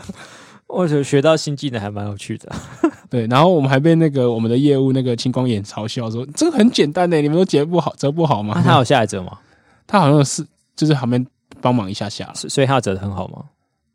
[0.69, 2.53] 我觉得学到新技能还蛮有趣的，
[3.11, 3.27] 对。
[3.27, 9.39] 然后我们还被那个我们的业务那个青光眼嘲笑说：“这个很简单的，你们都折不好，折不好吗？”啊、他有下来折吗？
[9.87, 11.27] 他好像是就是旁边
[11.61, 13.45] 帮忙一下下，所以他折的很好吗？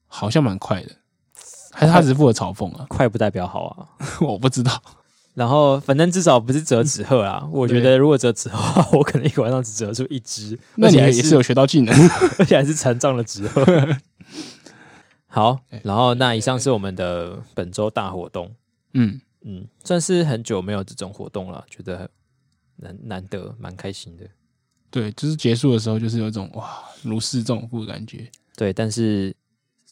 [0.08, 0.90] 好像蛮快的，
[1.72, 2.86] 还是他只是负责嘲讽啊？
[2.90, 3.88] 快不代表好啊，
[4.22, 4.82] 我不知道。
[5.36, 7.44] 然后反正至少不是折纸鹤啊。
[7.54, 10.58] 我觉得如果折纸鹤我可能一个晚上只折出一只。
[10.76, 11.96] 那你也是有学到技能，
[12.40, 13.64] 而且还是残障的纸鹤。
[15.34, 18.54] 好，然后那以上是我们的本周大活动，
[18.94, 22.08] 嗯嗯，算是很久没有这种活动了，觉得
[22.76, 24.30] 难难得，蛮开心的。
[24.92, 28.30] 对，就是结束的时候，就是有一种哇如释重负的感觉。
[28.56, 29.36] 对，但是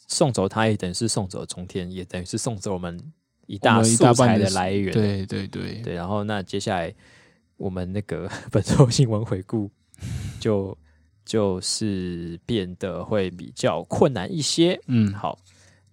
[0.07, 3.11] 送走他也等于是送走中天，也等于是送走我们
[3.47, 4.93] 一大素材的来源。
[4.93, 6.93] 对对对对，然后那接下来
[7.57, 9.71] 我们那个 本周新闻回顾
[10.39, 10.77] 就
[11.31, 14.77] 就是变得会比较困难一些。
[14.87, 15.39] 嗯，好。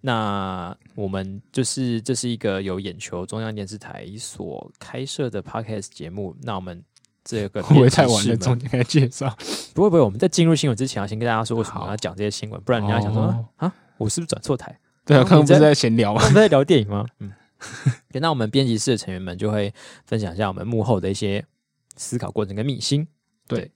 [0.01, 6.35] 那我们就是这是一个由眼球中央电视台所开设的 podcast 节目。
[6.41, 6.83] 那我们
[7.23, 8.35] 这个会不会太晚了？
[8.35, 9.33] 中间开介绍？
[9.73, 14.77] 不会不会，我们在进入新闻之前，要先跟大家说为什么要讲这些新闻，不然人家想说、哦、啊，我是不是转错台？
[15.05, 16.21] 对啊，刚刚不是在闲聊吗？
[16.35, 17.05] 在聊电影吗？
[17.19, 17.31] 嗯。
[18.11, 19.73] 那我们编辑室的成员们就会
[20.05, 21.45] 分享一下我们幕后的一些
[21.95, 23.07] 思考过程跟秘辛。
[23.47, 23.59] 对。
[23.59, 23.71] 对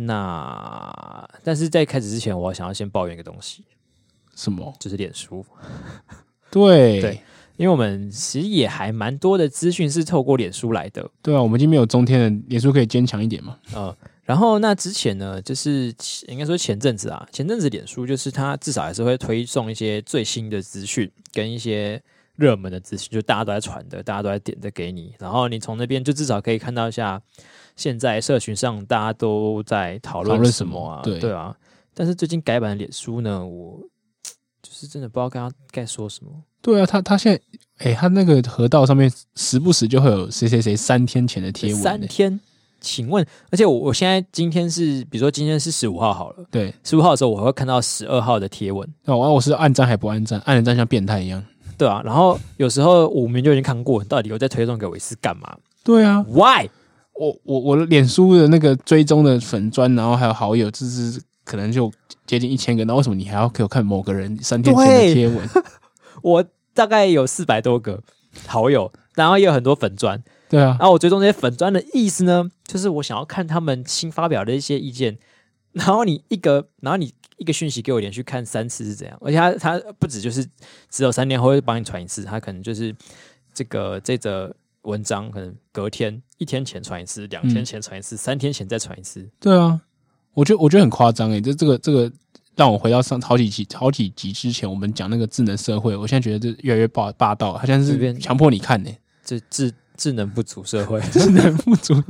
[0.00, 3.64] 那但是在开始之前，我想要先抱怨一个东西。
[4.36, 4.72] 什么？
[4.78, 5.44] 就是脸书。
[6.50, 7.20] 对对，
[7.56, 11.10] 因为我们其实也还蛮多的资讯是透过脸书来的。
[11.20, 13.58] 对啊，我们已经没有中天的脸书可以坚强一点嘛。
[13.74, 15.92] 呃，然后那之前呢，就是
[16.28, 22.00] 应该说前阵子啊，前阵子脸书就是它至少还是会推送一些最新的资讯跟一些
[22.36, 27.20] 热门的资讯，就大家都在传的，大家都在点的给你，然后你从那边就至少可以看到一下
[27.78, 31.00] 现在社群上大家都在讨论什么啊？
[31.02, 31.56] 对对啊。
[31.94, 33.80] 但是最近改版的脸书呢，我。
[34.60, 36.30] 就是真的不知道跟他该说什么。
[36.60, 37.40] 对啊，他他现在，
[37.78, 41.80] 哎、欸，他那个河道上面时不时就会有谁谁谁三天前的贴文。
[41.80, 42.38] 三天？
[42.80, 48.86] 请问，而且我我现在今天是，比如说今天是十五号好了，对，十五号的时候我会看到十二号的贴文。
[49.04, 50.40] 那我我是按赞还不按赞？
[50.40, 51.42] 按了赞像变态一样。
[51.78, 55.56] 对啊，然后有时候我明明就已经看过，到底又在推送给我一次干嘛？
[55.84, 56.68] 对啊，Why？
[57.18, 61.92] 我我我的脸书的那个追踪的粉砖，然后还有好友，就是可能就。
[62.28, 65.48] 接近一千个，那为什么你还要给我看某个人三天前的贴文？
[66.22, 68.02] 我大概有四百多个
[68.46, 70.22] 好友，然后也有很多粉砖。
[70.46, 75.16] 对啊，然后我追踪这些粉砖的意思呢，就是我想要看他们新发表的一些意见。
[75.72, 79.18] 然后你一个，然后你一个讯息给我连续看三次是怎样？
[79.22, 80.46] 而且他他不止就是
[80.90, 82.94] 只有三天后会帮你传一次，他可能就是
[83.54, 89.28] 这个这则文章可能隔天一天前传一次，两天前传一次，嗯、三天前再传一次。
[89.38, 89.80] 对啊。
[90.34, 92.10] 我觉得我觉得很夸张诶，这这个这个
[92.54, 98.90] 让我回到上好几集好几集之前，我们讲那个智能社会，我现在觉得这越来越霸霸道，好像是强迫你看呢。
[99.24, 102.00] 这智智能不足社会， 智能不足，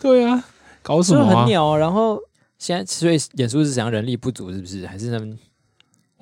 [0.00, 0.42] 对啊，
[0.82, 1.40] 搞什么、啊？
[1.40, 1.76] 很鸟。
[1.76, 2.18] 然后
[2.58, 4.86] 现在所以脸书是怎样人力不足，是不是？
[4.86, 5.38] 还是他们？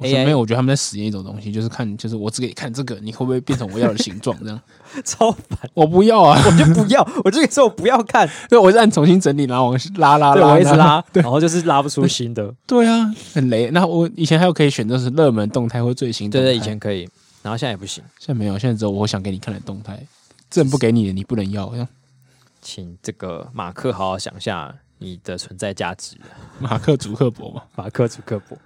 [0.01, 4.37] 没有，我觉得他们在实验一种东西，就是看，就是我只给你看这个，你会不会变成我要的形状？
[4.43, 4.61] 这样
[5.05, 12.55] 超烦，我不要啊，我就不要，我就说我不要看，对，我是按重新整理，然后往拉拉拉，我一直拉，然后就是拉不出新的。
[12.67, 13.71] 对啊，很雷。
[13.71, 17.09] 那我以前还有可以选择是热门动态或最新动态，对对，以前可以，
[17.43, 20.03] 然后现在也不行，现在没有，现在只有我想给你看的动态，
[20.51, 21.73] 这不给你的你不能要。
[22.63, 26.17] 请这个马克好好想一下你的存在价值。
[26.59, 28.59] 马克·祖克伯嘛，马克·祖克伯。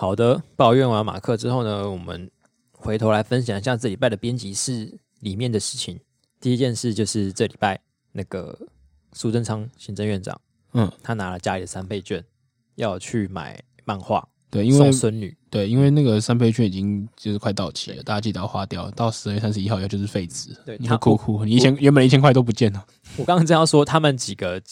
[0.00, 2.30] 好的，抱怨完马克之后呢，我们
[2.70, 5.98] 回头来分享一下这礼拜的编辑室里面的事情。
[6.40, 7.80] 第一件事就是这礼拜
[8.12, 8.56] 那个
[9.12, 10.40] 苏贞昌行政院长，
[10.74, 12.24] 嗯，他拿了家里的三倍券，
[12.76, 22.86] 要去买漫画，对，因为送孙女，对，因为那个三倍券已经就是快到期了，大家记得要花掉，到十二月三十一号要就是废纸，对，你会哭哭，你以前原本一千块都不见了。
[23.16, 24.62] 我刚刚这样说，他们几个。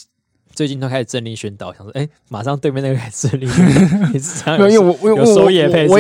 [0.57, 3.47] 最近都开始政令宣导，想说，哎、欸，马上对面那个开始政令，
[4.13, 4.59] 你是这样？
[4.59, 5.51] 因为我我我我我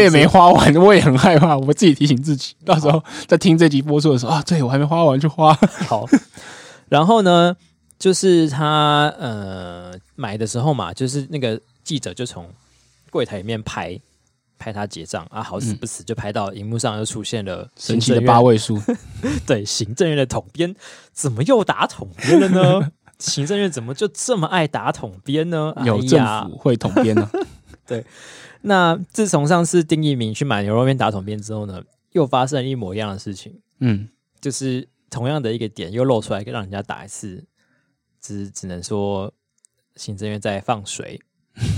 [0.01, 5.53] 也没花完， 我也很害怕，我自己提醒自己，到时候在听这集播出的时候啊，对我还没花完就花。
[5.87, 6.09] 好，
[6.88, 7.55] 然后呢，
[7.99, 12.49] 就是他呃买的时候嘛，就是那个记者就从
[13.11, 14.01] 柜台里面拍
[14.59, 18.81] 拍他结账啊，好死不死就拍到荧幕上又出现了神奇的八位数，
[19.47, 20.75] 对，行政院的统编
[21.12, 22.90] 怎么又打统编了呢？
[23.18, 25.72] 行政院怎么就这么爱打统编呢？
[25.85, 27.31] 有政府会统编呢？
[27.87, 28.05] 对，
[28.62, 33.61] 那自从上次丁一鸣去买牛肉面打统编之后呢，又发生一模一样的事情。
[33.79, 34.09] 嗯，
[34.40, 37.44] 就是同样的一个点又露出来，让人家打一次，
[38.20, 39.33] 只只能说
[39.94, 41.20] 行政院在放水。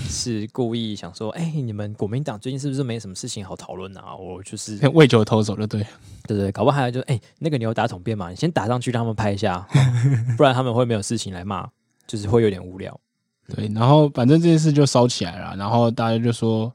[0.09, 4.17] 是故意想说，哎、欸，你们国民党最近是不是没什么事情好讨论啊？
[4.17, 5.87] 我就是 为求偷走，就对，
[6.27, 8.31] 对对，搞不好就，哎、欸，那个你有打统编嘛？
[8.31, 9.67] 你先打上去让他们拍一下，
[10.37, 11.69] 不然他们会没有事情来骂，
[12.07, 12.99] 就是会有点无聊。
[13.55, 16.73] 对，然后反正这件事就烧起来了，然后大家就说，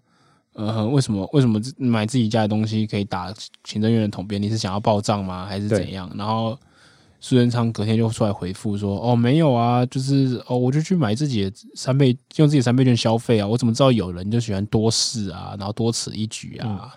[0.54, 4.41] 呃，为什么为什么买自己家的东西可以打行政院的统编？
[4.41, 5.46] 你是想要报账吗？
[5.46, 6.10] 还是怎样？
[6.15, 6.58] 然后。
[7.26, 13.48] 苏贞昌隔天就出来回复说：“哦，没有啊，就是哦，我就去买自己的三倍，用自己三倍券消费啊。
[13.48, 16.94] 我怎么知道有人就喜欢多事啊，然后多此一举啊？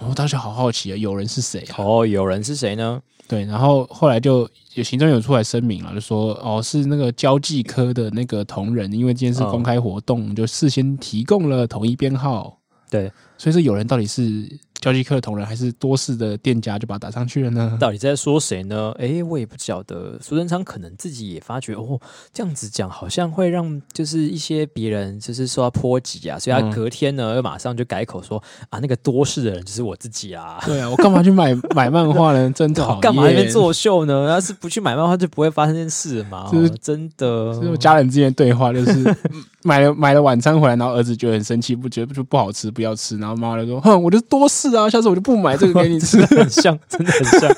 [0.00, 1.76] 我当时好好奇啊，有人是谁啊？
[1.78, 3.00] 哦，有人是谁呢？
[3.28, 12.58] 对，然后后来就有行政有出来声明了，就说哦，是那个交际科的那个同仁，因为今天是公开活动，就事先提供了统一编号。
[12.90, 14.58] 对，所以说有人到底是？
[14.80, 17.76] 交际科的同仁还是多事的店家就把它打上去了呢？
[17.80, 18.92] 到底在说谁呢？
[18.98, 20.18] 哎、欸，我也不晓得。
[20.20, 22.00] 苏贞昌可能自己也发觉哦，
[22.32, 30.60] 这样子讲好像会让就是一些别人就是说要波及啊，所以他隔天呢又马上就改口说啊，那个多事的人就是我自己啊。
[30.64, 32.50] 对啊，我干嘛去买买漫画呢？
[32.54, 34.28] 真的 干嘛在那边作秀呢？
[34.28, 36.48] 要是不去买漫画，就不会发生这件事嘛。
[36.52, 39.16] 就是真的，就是家人之间的对话，就是
[39.64, 47.50] 买了买了晚餐回来，然后儿子觉得很生气，不觉得就不好吃，不要吃，然后妈妈就说：“哼，我就多事啊，下次我就不买。”买这个给你吃， 很像，真的很像。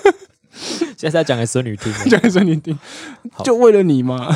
[0.97, 2.79] 现在在讲给孙女听，讲给孙女听，
[3.43, 4.33] 就为了你嘛？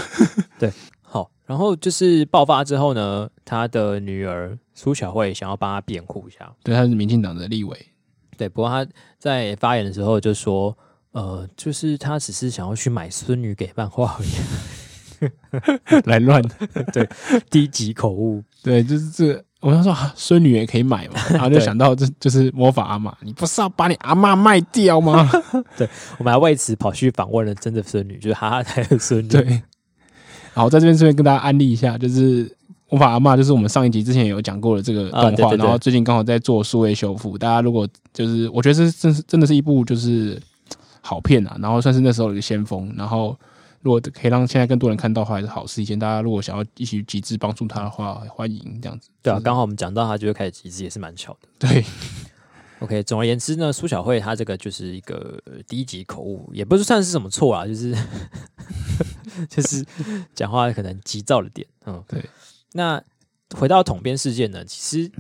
[0.58, 0.72] 对，
[1.02, 1.30] 好。
[1.46, 6.52] 然后就是爆发之后呢，他的女儿苏小慧想要帮他辩护一下。
[6.64, 7.86] 对，他是民进党的立委。
[8.36, 8.84] 对，不过他
[9.18, 10.76] 在发言的时候就说
[11.12, 14.28] ：“呃，就是他只是想要去买孙女给漫画而已，
[16.04, 16.42] 来乱。
[16.92, 17.08] ”对，
[17.50, 18.42] 低级口误。
[18.62, 19.44] 对，就是这个。
[19.60, 25.26] 我想说，孙女也可以买嘛，然后就想到这就是魔法阿妈，你不是要把你阿妈卖掉吗？
[25.74, 29.28] 对，我们还为此跑去访问了真的孙女，就是哈哈台的孙女。
[29.28, 29.62] 对，
[30.52, 32.54] 好，在这边顺便跟大家安利一下，就是
[32.90, 40.38] 魔法阿妈，就是我们上一集之前有讲过的这个动画，啊、对对对，然后最近刚好在做数位修复，大家如果就是我觉得这真是真的是一部就是
[41.00, 43.34] 好片啊，然后算是那时候的一个先锋，然后。
[43.84, 45.98] 如果可以让现在更多人看到的话，还是好事一件。
[45.98, 49.10] 大家如果想要一起集资帮助他的话，欢迎这样子。
[49.20, 51.48] 对啊，刚好我们讲到他就会开始集资，也是蛮巧的。
[51.58, 51.84] 对，
[52.80, 53.02] OK。
[53.02, 57.94] 总而言之呢，苏小慧她这个就是一个低级口误，也不是算是什么错啊，就是
[59.50, 59.84] 就是
[60.34, 61.68] 讲话可能急躁了点。
[61.84, 62.24] 嗯，对。
[62.72, 63.02] 那
[63.54, 65.12] 回到统编事件呢，其实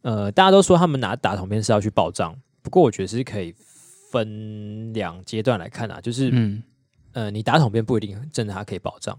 [0.00, 3.54] 呃，大家都说他们拿打统编是要去报账，不过我觉得是可以
[4.10, 6.62] 分两阶段来看啊，就是嗯。
[7.12, 9.18] 呃，你打桶边不一定真的他可以保障，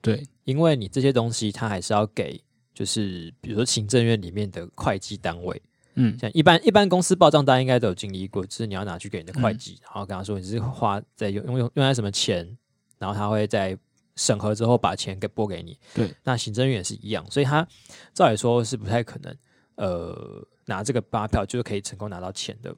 [0.00, 2.40] 对，因为你这些东西它还是要给，
[2.74, 5.60] 就是比如说行政院里面的会计单位，
[5.94, 12.56] 嗯，像一般一般公司报账，大家应该都有经历过，就是你要拿去给你的会计，嗯、然后跟他说你是花在用用用用在什么钱，
[12.98, 13.76] 然后他会在
[14.16, 17.66] 审核之后把钱给拨给你，对，那行政院也是一样，所以他
[18.14, 19.36] 照理说是不太可能，
[19.76, 22.74] 呃，拿这个发票就是可以成功拿到钱的，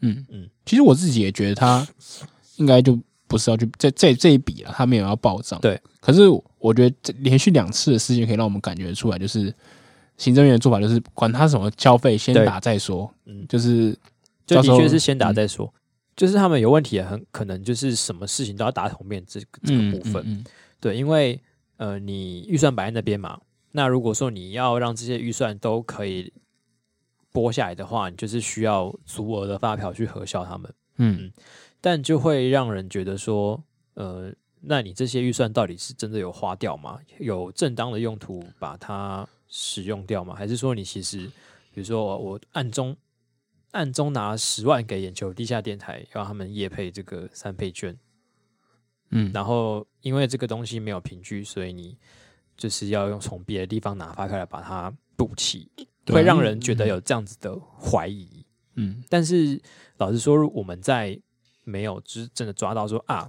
[0.00, 0.24] 嗯。
[0.28, 1.86] 嗯，其实我自己也觉得他
[2.56, 2.98] 应该就。
[3.26, 5.58] 不是要去这这这一笔了，他没有要报账。
[5.60, 6.22] 对，可是
[6.58, 9.52] 我觉得这连续两次的事情可以让我们感觉出来，就是
[10.16, 13.12] 行政院的做法就是管他什么消费，先打再说。
[13.24, 13.96] 嗯，就是
[14.46, 15.80] 就的确是先打再说，嗯、
[16.16, 20.22] 就是他们有问题，也很可能就是什么事情都要打桶面这个这个部分。
[20.22, 20.44] 嗯嗯嗯、
[20.80, 21.40] 对，因为
[21.78, 23.40] 呃，你预算摆在那边嘛，
[23.72, 26.32] 那如果说你要让这些预算都可以
[27.32, 30.72] 拨下来的话，你就是需要足额的发票去核销他们。
[30.98, 31.32] 嗯。
[31.84, 36.98] 嗯但就会让人觉得说，呃，那你这些预算到底是真的有花掉吗？
[37.18, 40.34] 有正当的用途把它使用掉吗？
[40.34, 41.26] 还是说你其实，
[41.74, 42.96] 比如说我暗中
[43.72, 47.94] 暗中拿十万给眼球地下电台，让他们业配这个三倍券，
[49.10, 51.98] 嗯，然后因为这个东西没有凭据，所以你
[52.56, 55.70] 就是要用从别的地方拿发开来把它补齐，
[56.06, 58.46] 会让人觉得有这样子的怀疑。
[58.76, 59.60] 嗯，但是
[59.98, 61.20] 老实说，我们在
[61.64, 63.28] 没有，就是真的抓到说啊，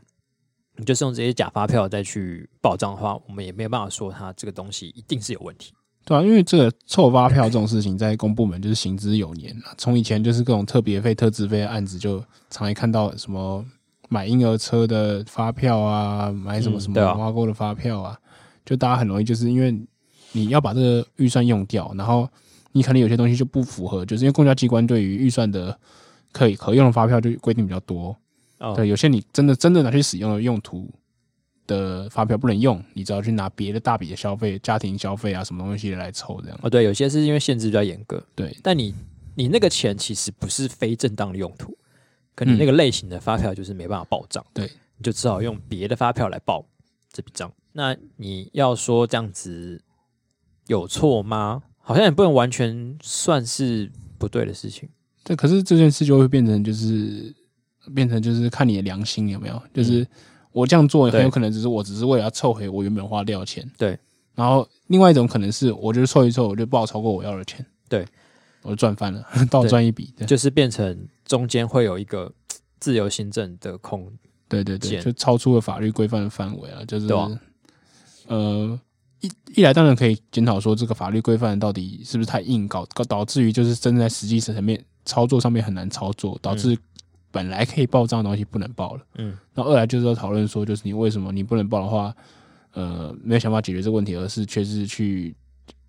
[0.75, 5.73] 你就是用这些假发票再去报账的话，我们也没有办法说它这个东西一定是有问题，
[6.05, 13.65] 对啊，因为这个臭发票这种事情在公部门就是行之有年了，从以前就是各种特别费、特支费的案子，就常会看到什么
[14.09, 18.29] 买婴儿车的发票啊，买什么什么挖沟的发票啊，嗯、
[18.65, 19.71] 就大家很容易就是因为
[20.33, 22.29] 你要把这个预算用掉，然后
[22.73, 25.79] 你可能有些东西就不符合，就是因为公家机关对于预算的
[26.33, 28.15] 可以可用的发票就规定比较多。
[28.65, 28.75] Oh.
[28.75, 30.89] 对，有些你真的真的拿去使用的用途
[31.67, 36.57] 的发票不能用，你只要去拿别的大笔的消费、家庭消费啊什么东西来凑这样。
[36.57, 38.25] 哦，oh, 对，有些是因为限制比较严格。
[38.33, 38.91] 对，但你
[39.35, 41.77] 你那个钱其实不是非正当的用途，
[42.33, 44.43] 可你那个类型的发票就是没办法报账。
[44.51, 44.65] 对，
[44.97, 46.65] 你就只好用别的发票来报
[47.11, 47.53] 这笔账。
[47.71, 49.79] 那你要说这样子
[50.65, 51.61] 有错吗？
[51.77, 54.89] 好像也不能完全算是不对的事情。
[55.23, 57.31] 对，可是这件事就会变成就是。
[57.93, 60.07] 变成就是看你的良心有没有，就是
[60.51, 63.69] 我这样做很有可能只是我只是为了要凑回我原本花掉的钱。
[63.77, 63.97] 对，
[64.33, 67.65] 然后另外一种可能是，我就是凑一凑，我就不好超过我要的钱。
[67.87, 68.05] 对，
[68.61, 70.13] 我就赚翻了， 倒赚一笔。
[70.25, 72.31] 就是变成中间会有一个
[72.79, 74.11] 自由行政的空。
[74.47, 77.07] 对对对，就超出了法律规范的范围了，就是
[78.27, 78.79] 呃
[79.21, 84.83] 一一来当然可以检讨说这个法律规范到底是不是太硬搞，搞导致于就是真的在实际层面。
[85.07, 86.75] 操作上面很难操作，导致
[87.35, 89.05] 本来可以报账的东西不能报了。
[89.15, 92.15] 嗯，那二来就是要讨论说，就是你为什么你不能报的话，
[92.71, 95.35] 呃，没有想法解决这个问题，而是却是去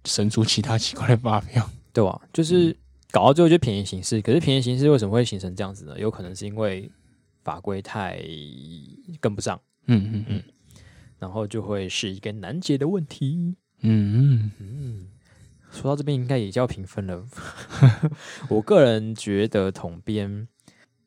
[0.05, 2.21] 生出其他奇怪的发票，对吧？
[2.33, 2.77] 就是
[3.13, 5.95] 搞到最后就便宜形式，可是便宜形式为什么会形成这样子呢？
[6.01, 6.91] 有可能是因为
[7.45, 8.21] 法规太
[9.21, 9.61] 跟不上。
[9.87, 10.43] 嗯嗯嗯，
[11.21, 13.55] 然后就会是一个难解的问题。
[13.83, 15.07] 嗯嗯嗯，
[15.71, 17.25] 说到这边应该也叫评分了。
[18.51, 20.49] 我个人觉得统编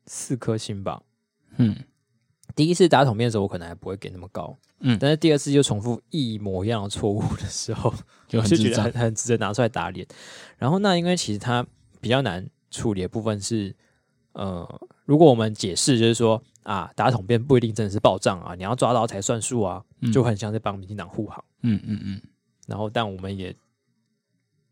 [0.09, 1.01] 四颗星吧。
[1.57, 1.75] 嗯，
[2.55, 4.57] 第一次打桶面的时候，我可能还不会给那么高。
[4.79, 7.93] 嗯，但是第二次就重复一模一样的错误的时候，
[8.27, 10.07] 就觉得很很值得拿出来打脸。
[10.57, 11.65] 然后那因为其实它
[12.01, 13.75] 比较难处理的部分是，
[14.33, 16.41] 呃，如果我们解释就是说。
[16.63, 21.43] 啊，打统编不一定真的是报账啊，你要抓到才算数啊，嗯、就很像在帮民进党护航。
[21.63, 22.21] 嗯嗯嗯。
[22.67, 23.55] 然后，但我们也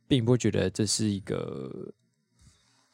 [0.08, 1.92] 并不觉得这是一个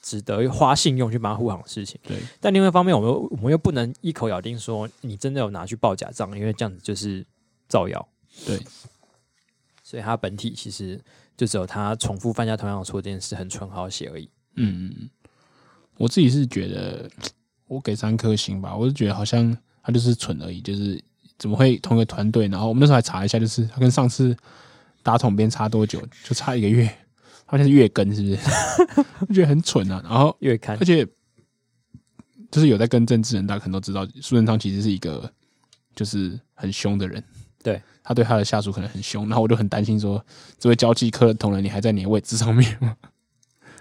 [0.03, 1.99] 值得花信用去帮他护航的事情。
[2.03, 2.15] 对。
[2.39, 7.25] 但另外一方面，我们我们又不能一口咬定说你真的有拿去报假账，因为这样子就是
[7.67, 8.07] 造谣。
[8.45, 8.59] 对。
[9.81, 11.01] 所以，他本体其实
[11.35, 14.29] 就只有他重复犯下同样的错这件事很蠢好写而已。
[14.57, 15.09] 嗯嗯嗯。
[15.97, 17.09] 我自己是觉得。
[17.65, 21.01] 我给三颗星吧，我就觉得好像他就是蠢而已，就是
[21.39, 22.47] 怎么会同一个团队？
[22.47, 24.35] 然后我们那时候还查一下，就是他跟上次
[25.01, 25.99] 打桶边差多久？
[26.23, 26.87] 就差一个月，
[27.45, 28.37] 好像是月更，是不是？
[29.27, 30.01] 我觉得很蠢啊。
[30.03, 31.05] 然后月刊，而且
[32.51, 35.31] 就是有在跟政治人，大家可能都知道，苏贞昌其实是一个
[35.95, 37.23] 就是很凶的人。
[37.63, 40.23] 对，他对他的下属可能很凶，然后我就很担心说，
[40.59, 42.95] 这位交际科的同仁，你还在你的位置上面吗？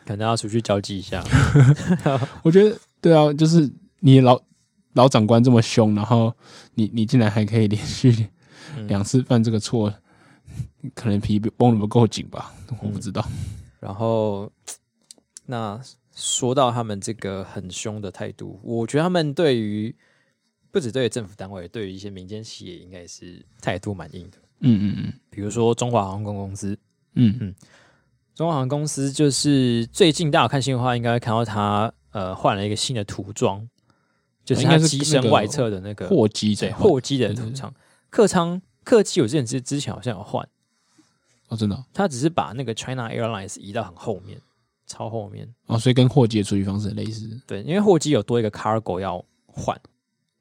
[0.07, 1.23] 可能要出去交际一下。
[2.43, 3.71] 我觉得对啊，就是。
[4.05, 4.37] 你老
[4.95, 6.35] 老长官这么凶，然后
[6.75, 8.27] 你你竟然还可以连续
[8.89, 10.02] 两次犯这个错，嗯、
[10.95, 12.55] 可能皮绷的不够紧吧？
[12.81, 13.25] 我不知道。
[13.29, 13.35] 嗯、
[13.81, 14.51] 然后，
[15.47, 15.81] 那
[16.15, 19.95] 说到他们这个很凶的态度，我觉得他们对于
[20.71, 24.39] 不止对于政府单位，对于一些民间企业，应该是态度蛮硬的。
[24.61, 25.13] 嗯嗯嗯。
[25.31, 26.79] 比如说中华航空公司，
[27.15, 27.55] 嗯嗯，
[28.35, 33.69] 中华航空公司就是最近大家看新闻的话，应该会看到他呃换了一个新的涂装。
[34.45, 37.73] 就是它机身外侧的那个货机，对货机的涂装，
[38.11, 40.47] 客舱客机，我之前之之前好像有换
[41.53, 44.41] 哦，真的，他只是把那个 China Airlines 移到很后面，
[44.87, 47.29] 超后面哦，所以跟货机的处理方式很类似。
[47.47, 49.79] 对，因为货机有多一个 Cargo 要换，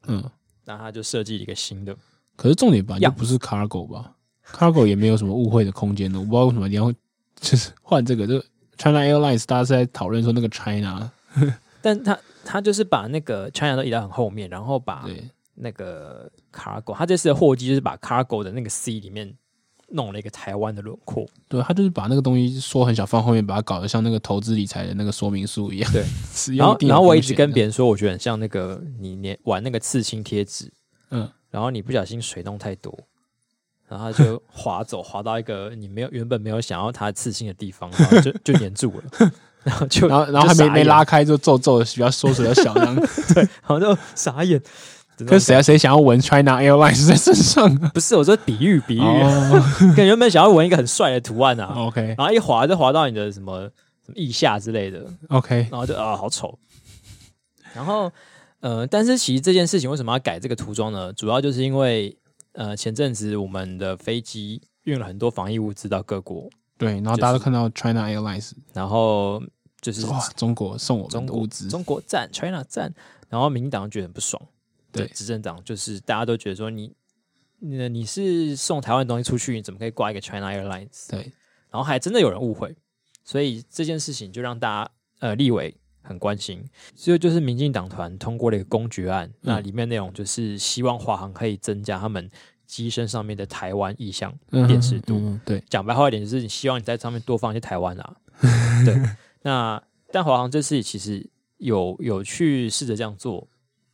[0.07, 0.23] 嗯，
[0.63, 1.95] 那他就设计一个新的。
[2.35, 6.91] 可是重点吧，又不是 Cargo 吧？Cargo 也没有什么误会的空间的，我不知道为什么你要
[7.35, 8.39] 就是换这个，就
[8.77, 11.11] China Airlines，大家是在讨论说那个 China，
[11.81, 12.17] 但他。
[12.43, 15.07] 他就是把那个 China 都移到很后面，然后把
[15.53, 19.31] 那个 Cargo，他这次的货机就是把 Cargo 的那个 C 里面
[19.93, 21.25] 弄了一个台湾的轮廓。
[21.47, 25.91] 对，他就是把那个东西缩很小放后面，把它搞得像那个投资理财的那个说明书一样。
[25.91, 26.05] 对，
[26.57, 30.71] 然后然后我一直跟别人说，我觉得很像那个你粘玩那个刺青贴纸，
[31.09, 32.97] 嗯，然后你不小心水弄太多，
[33.87, 39.31] 然后就滑走，滑到一个你没有原本没有想要它刺青的地方，然后就 就粘住了。
[39.63, 42.95] 然后就，然后然后还没没拉开就皱皱的，比较缩水的小样，
[43.35, 44.59] 对，然后就傻眼。
[45.17, 45.61] 可是谁啊？
[45.61, 47.73] 谁想要纹 China Airlines 在身上？
[47.93, 48.99] 不是，我说比喻比喻，
[49.91, 51.73] 可能原本想要纹一个很帅的图案啊。
[51.77, 53.61] OK，然后一滑就滑到你的什么
[54.05, 55.05] 什么腋下之类的。
[55.29, 56.57] OK，然后就啊，好丑。
[57.73, 58.11] 然后
[58.61, 61.13] 呃，但是其实这件事情为什么要改这个涂装呢？
[61.13, 62.17] 主要就是因为
[62.53, 66.49] 呃，前阵子我们的飞机运了很多防疫物资到各国。
[66.77, 69.41] 对，然后大家都看到 China Airlines，然后
[69.79, 72.91] 就是哇，中国送我们的物资，中国赞，China 赞，
[73.29, 74.41] 然后民进党觉得很不爽，
[74.91, 76.93] 对，执政党就是大家都觉得说你，
[77.59, 81.09] 你你是送台湾东西出去，你怎么可以挂一个 China Airlines？
[81.09, 81.31] 对，
[81.69, 82.75] 然后还真的有人误会，
[83.23, 86.63] 所以这件事情就让大家呃立委很关心，
[86.95, 92.29] 所以就是民进党团通过了一个公决案，嗯、那里面内容就是希望华航可以增加他们。
[92.67, 98.15] 机身上面的台湾意象辨识度，嗯嗯、对，讲白话一点就是你希望你在上面多放一些台湾啊，
[98.85, 98.95] 对。
[99.41, 103.45] 那但华航这次其实有有去试着这样做，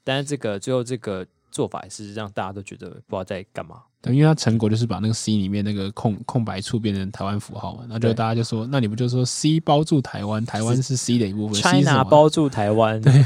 [0.08, 3.82] 但是这个最后这个做法也是让大家都觉得不知道在干嘛。
[4.02, 13.26] 对，因为它成果就是把那个 C 里面那个空空白处变成台湾符号嘛，然后就大家就说，那你不就说 C 包住台湾，台湾是 C 的一部分，China 包住台湾，对，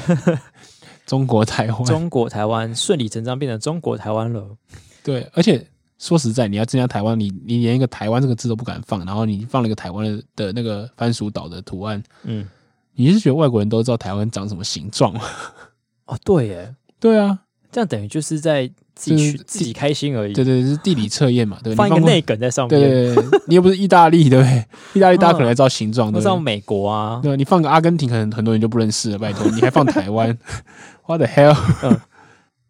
[1.06, 4.58] 中国台湾，中国台湾顺理成章变成中国台湾了。
[5.04, 5.64] 对，而且
[6.00, 12.48] 说实在，你要增加台湾，你你连一个台湾这个字都不敢放，然后你放了一个台湾的的那个番薯岛的图案，嗯，
[12.96, 15.22] 你是觉得外国人都知道台湾长什么形状吗？
[16.12, 17.40] 哦，对耶，对啊，
[17.72, 20.34] 这样等于就是在自己去自己开心而已。
[20.34, 22.78] 对对，是地理测验嘛，对，放一个内梗在上面。
[22.78, 24.66] 对对，你又不是意大利，对不对？
[24.94, 27.22] 意大利大家可能还知道形状，知道美国啊。
[27.24, 29.18] 对，你放个阿根廷，可能很多人就不认识了。
[29.18, 30.38] 拜托，你还放 台湾
[31.06, 31.58] ？What the hell？
[31.84, 31.98] 嗯，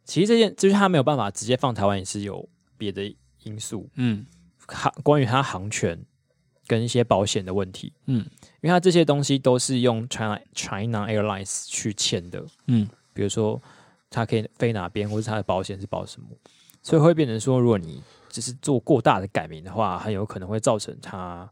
[0.06, 3.04] 其实这件就是他没有办法直接放台湾，也是有别的
[3.44, 3.90] 因素。
[3.96, 4.28] 嗯，
[4.68, 6.00] 航关于他航权
[6.68, 7.92] 跟一些保险的问题。
[8.06, 8.18] 嗯，
[8.62, 12.46] 因为他这些东西都是用 China China Airlines 去签的。
[12.68, 13.62] 嗯，比如说。
[14.14, 16.28] 它可以飞哪边，或者它的保险是保什么，
[16.84, 21.50] 所以会变成说，如果你只是做过大的改名的话，很有可能会造成它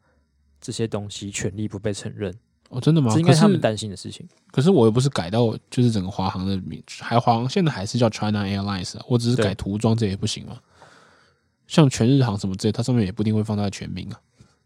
[0.60, 2.38] 这些东西权利不被承认。
[2.68, 3.14] 哦，真的吗？
[3.14, 4.28] 这应该是他们担心的事情。
[4.52, 10.60] 可是我又不是改到就是整个华航的名，还华航现在还是叫 China Airlines，我只是改涂装，这也不行吗？
[11.66, 14.20] 像全日航什么之类，它上面也不一定会放它的全名啊，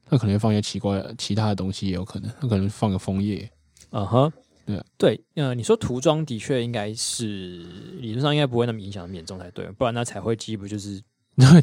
[0.09, 3.47] 它可能会放一些奇怪的其他的东西，也有可能，它可能放个枫叶。
[3.91, 4.33] 嗯哼。
[4.65, 7.65] 对对，呃，你说涂装的确应该是
[7.99, 11.01] 理论上应该不会那么影响那么严重才对，不然那彩绘机不就是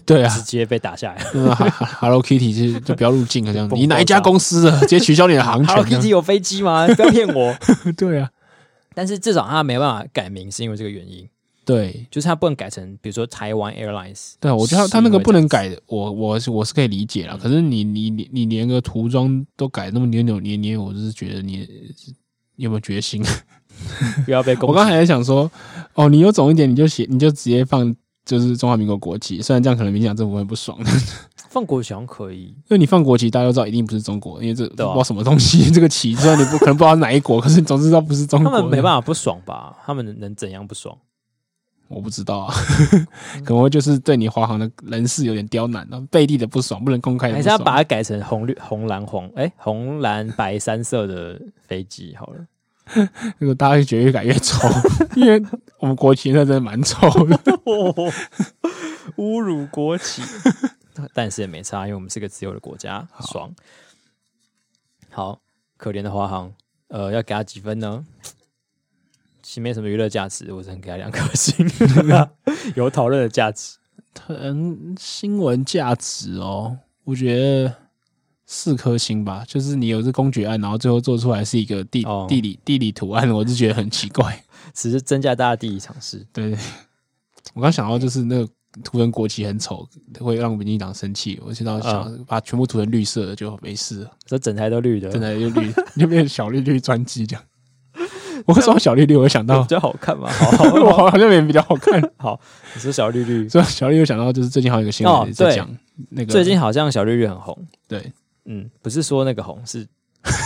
[0.05, 1.23] 对啊，直接被打下来。
[2.01, 6.87] Hello Kitty 就就不要入境了，这样 你哪一家公司的 直接取消你的航权？Hello Kitty 有飞机吗？
[6.95, 7.57] 不要骗我。
[7.97, 8.31] 对啊，
[8.95, 11.27] 但是至少他没办法改名，是因为这个原因。
[11.65, 14.33] 对，就是他不能改成比如说台湾 Airlines。
[14.41, 17.39] 对，我觉得他他那个不能改，我我是我是可以理解了。
[17.39, 21.67] 可是你你你你连个涂装都改那么扭扭捏捏，我就是觉得你。
[22.61, 23.23] 有没有决心？
[24.25, 24.71] 不要被攻击。
[24.71, 25.51] 我刚才还在想说，
[25.95, 27.95] 哦，你有种一点，你就写，你就直接放，
[28.25, 29.41] 就是中华民国国旗。
[29.41, 30.79] 虽然这样可能民进党政府会不爽，
[31.49, 35.71] 放国旗好像可以，因为你放国旗，大家都知道一定不是中国，因为这不知道什么东西。
[35.73, 38.53] 这个旗虽然你不可能不知道哪一国，可是你总知道不是中国。
[38.53, 39.77] 他们没办法不爽吧？
[39.85, 40.97] 他们能怎样不爽？
[41.91, 42.55] 我不知道啊，
[43.45, 47.33] 可能会就是对你华航的人事有点刁难了，背地的不爽，不能公开。
[47.33, 52.47] 还是要把它改成红绿红蓝黄，哎、欸，红蓝白三色的飞机好了。
[53.39, 54.69] 如果大家会觉得越改越丑，
[55.17, 55.43] 因为
[55.79, 57.37] 我们国旗那真的蛮丑的，
[59.19, 60.23] 侮辱国旗。
[61.13, 63.53] 但是也没差，因为我们是个自由的国家，爽。
[65.09, 65.41] 好，
[65.77, 66.53] 可怜的华航，
[66.89, 68.05] 呃，要给他几分呢？
[69.51, 71.69] 其实没什么娱乐价值，我只能给他两颗星。
[72.77, 73.79] 有讨论的价值，
[74.29, 77.75] 嗯，新闻价值哦，我觉得
[78.47, 79.43] 四颗星吧。
[79.49, 84.41] 就是你有这公爵案，然后最后做出来是一个地、哦、地理地理图案，我就觉得很奇怪，
[84.73, 86.25] 只是增加大家地理常识。
[86.33, 86.57] 对，
[87.53, 88.49] 我刚想到就是那个
[88.85, 89.85] 涂成国旗很丑，
[90.21, 91.41] 会让民进党生气。
[91.45, 97.45] 我现在想把全部涂成绿色的就没事了，这整台都绿的，整台就绿， 就变成小绿绿专机这样。
[98.51, 102.01] 我说小绿绿，我会想到比较好看嘛， 好，好，我好像也比较好看。
[102.19, 102.39] 好，
[102.75, 105.69] 你说小绿绿，所以小绿绿想到就是最近好像有个新闻在讲
[106.11, 107.57] 那个，最近好像小绿绿很红。
[107.87, 108.13] 对，
[108.47, 109.87] 嗯，不是说那个红是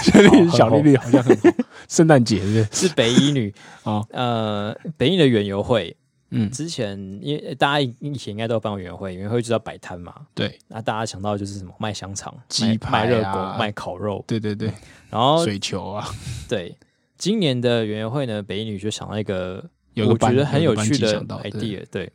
[0.02, 1.52] 小 绿小绿绿好像很红，
[1.88, 2.88] 圣诞节是是？
[2.90, 3.52] 北一女。
[3.84, 5.96] 啊，呃，北一的园游会，
[6.30, 14.70] 嗯，之前因为大家以前应该都有办过园游会，园游会就要摆摊嘛，对，那大家想到就是什么卖香肠、鸡排、卖热狗、卖烤肉，对对对，
[15.10, 16.06] 然后水球啊，
[16.48, 16.76] 对。
[17.16, 19.64] 今年的园游会呢，北一女就想到一个
[19.96, 22.12] 我觉得很有趣的 idea，对，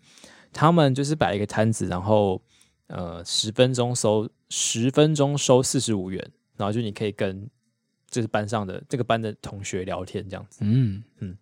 [0.51, 2.41] 他们就是摆一个摊子，然后
[2.87, 7.49] 呃十分钟收十分钟收四十五元，然后就你可以跟
[8.09, 11.03] 就是班上的这个班的同学聊天这样子，嗯。
[11.19, 11.37] 嗯，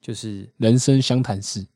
[0.00, 1.66] 就是人生相谈室，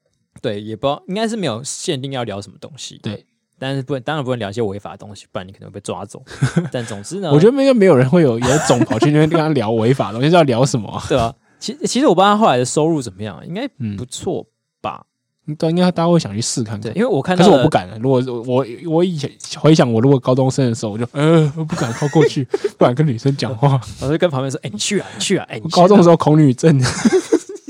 [0.43, 3.25] 对，也不知道应该是没有限定要聊什么东西，对。
[3.59, 6.23] 但是不能，当然不能聊一些违法的东西，不然你可能会被抓走。
[6.73, 11.01] 但总之呢，我觉得应该没有人会有有种跑去那边跟他聊违法的东西，是要聊什么？
[11.09, 14.47] 对啊，其其实我不知道他后来的收入怎么样，应该不错
[14.81, 15.05] 吧？
[15.47, 16.83] 应该大家会想去试看看。
[16.83, 17.89] 对，因为我看到，可是我不敢。
[18.01, 22.45] 如果我我以前回想，我如果高中生的时候，我就呃我不敢靠过去，
[22.77, 23.81] 不敢跟女生讲话。
[24.03, 26.79] 我就跟旁边说：“哎、欸，你去啊，你去啊！”哎、欸，我高中的时候恐女症，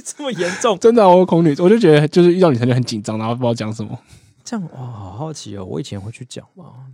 [0.04, 0.76] 这么严重？
[0.80, 3.96] 真的、啊，我恐女，我就觉得就是遇到女生就很紧张，然后不知道讲什么。
[4.48, 5.64] 这样哇，好好奇哦！
[5.66, 6.86] 我以前会去讲吗？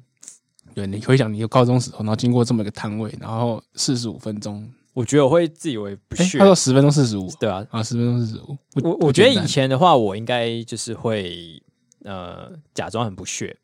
[0.74, 6.36] 对，你回想你有高中时候，然后经过这么一个摊位，然后四十五分钟，我觉得我会自以为不屑。
[6.36, 8.58] 欸、他说十分钟四十五，对啊，啊，十分钟四十五。
[8.82, 11.62] 我我觉得以前的话，我应该就是会
[12.02, 13.56] 呃假装很不屑，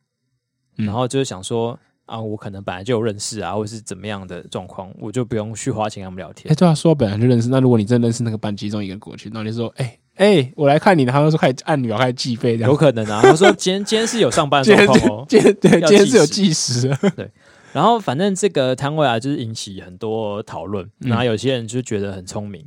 [0.77, 6.49] 嗯、然后就是想说啊，我可能本来就有认识啊，或者是怎么样的状况，我就不用去花钱跟他们聊天。
[6.49, 9.85] 哎、欸，对啊，说我本来就认识，那如果你真的认识那个班级中一个人过去，然后你说哎。
[9.85, 13.23] 欸哎、欸，我来看你，他们说开始按钮，开始计费，这样有可能啊。
[13.23, 16.95] 他说今天 今天是有上班的状况哦，今天对，今天是有计时。
[17.17, 17.31] 对，
[17.73, 20.89] 然后反正这个摊位啊，就是引起很多讨论。
[20.99, 22.65] 然后有些人就觉得很聪明，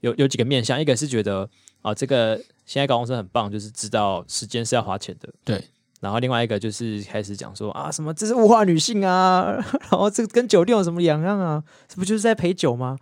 [0.00, 1.48] 有有几个面向，一个是觉得
[1.82, 5.28] 啊，这个现在高中生很棒，就是知道时间是要花钱的。
[5.44, 5.62] 对。
[6.00, 9.52] 然后另外一个就是开始讲说啊，什么这是物化女性啊，
[9.90, 11.62] 然后这个跟酒店有什么两样啊？
[11.88, 12.98] 这不就是在陪酒吗？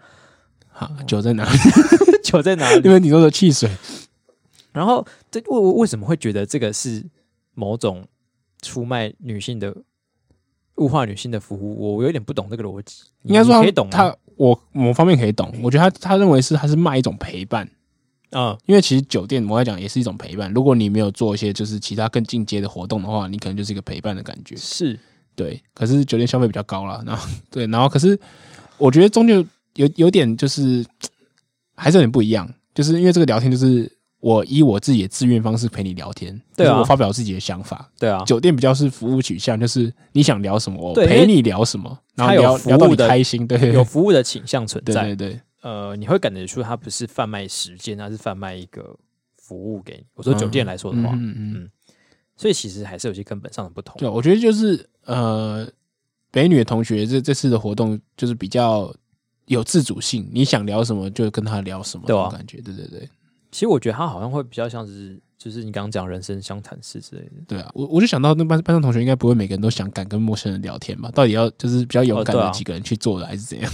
[0.73, 1.59] 好，酒在哪里？
[2.25, 2.83] 酒在哪里？
[2.85, 3.71] 因为你说的汽水。
[4.73, 7.05] 然后这为为什么会觉得这个是
[7.55, 8.07] 某种
[8.63, 9.77] 出卖女性的
[10.77, 13.03] 物化女性的服务，我有点不懂这个逻辑。
[13.25, 15.53] 应该说可以懂他，我某方面可以懂。
[15.63, 17.69] 我觉得他他认为是他是卖一种陪伴
[18.31, 20.51] 啊，因为其实酒店我来讲也是一种陪伴。
[20.55, 24.57] 如果你没有做一些就是其他更进阶的活动的话，你可能就是一个陪伴的感觉。
[24.57, 24.99] 是
[25.35, 28.19] 对，可是酒店消费比较高了，然后对，然后可是
[28.79, 29.45] 我觉得终究
[29.75, 30.85] 有有点就是
[31.75, 33.91] 还是有点不一样，就是因为这个聊天就是。
[34.23, 38.23] 我以我自己的自愿方式陪你聊天，对啊，我发表自己的想法，对啊。
[38.25, 45.41] 酒店比较是服务取向，就是你想聊什么，我陪你聊什么，然后聊聊到你开心，对，有服务的倾向存在，对对对。
[45.63, 48.97] 呃，你会感觉出它不是贩卖时间，它是贩卖一个
[49.39, 50.05] 服务给你。
[50.15, 51.71] 我说酒店来说的话，嗯嗯，
[52.37, 53.97] 所以其实还是有些根本上的不同。
[53.99, 55.69] 对，我觉得就是呃，
[56.31, 58.95] 北女的同学这这次的活动就是比较
[59.53, 63.09] 有自主性，你想聊什么就跟他聊什么，这种感觉，对对对。
[63.51, 67.33] 其实我觉得他好像会比较像是，就是你刚刚讲人生相谈室之类的。
[67.47, 71.11] 对啊，我我就想到那班班上同学应该不会每个人都想敢跟陌生人聊天吧？
[71.11, 73.71] 到底要就是比较勇敢的几个人去做的，还是怎样？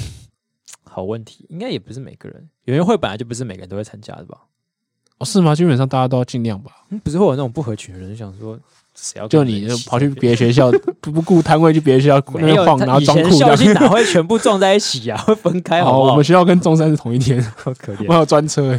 [0.83, 4.37] 好问题，应该也不是每个人，有人会本来就不是每个人都会参加的吧？
[5.19, 5.55] 哦，是吗？
[5.55, 6.73] 基本上大家都要尽量吧？
[6.91, 8.59] 嗯，不是会有那种不合群的人想说。
[9.01, 15.17] 谁要就你就跑去别的学校 不不顾摊位去别的学校那边晃，然后装酷，校庆哪会全部撞在一起啊？
[15.25, 16.11] 会分开好不好？
[16.11, 18.07] 我们学校跟中山是同一天， 好可怜。
[18.09, 18.77] 我还有专车，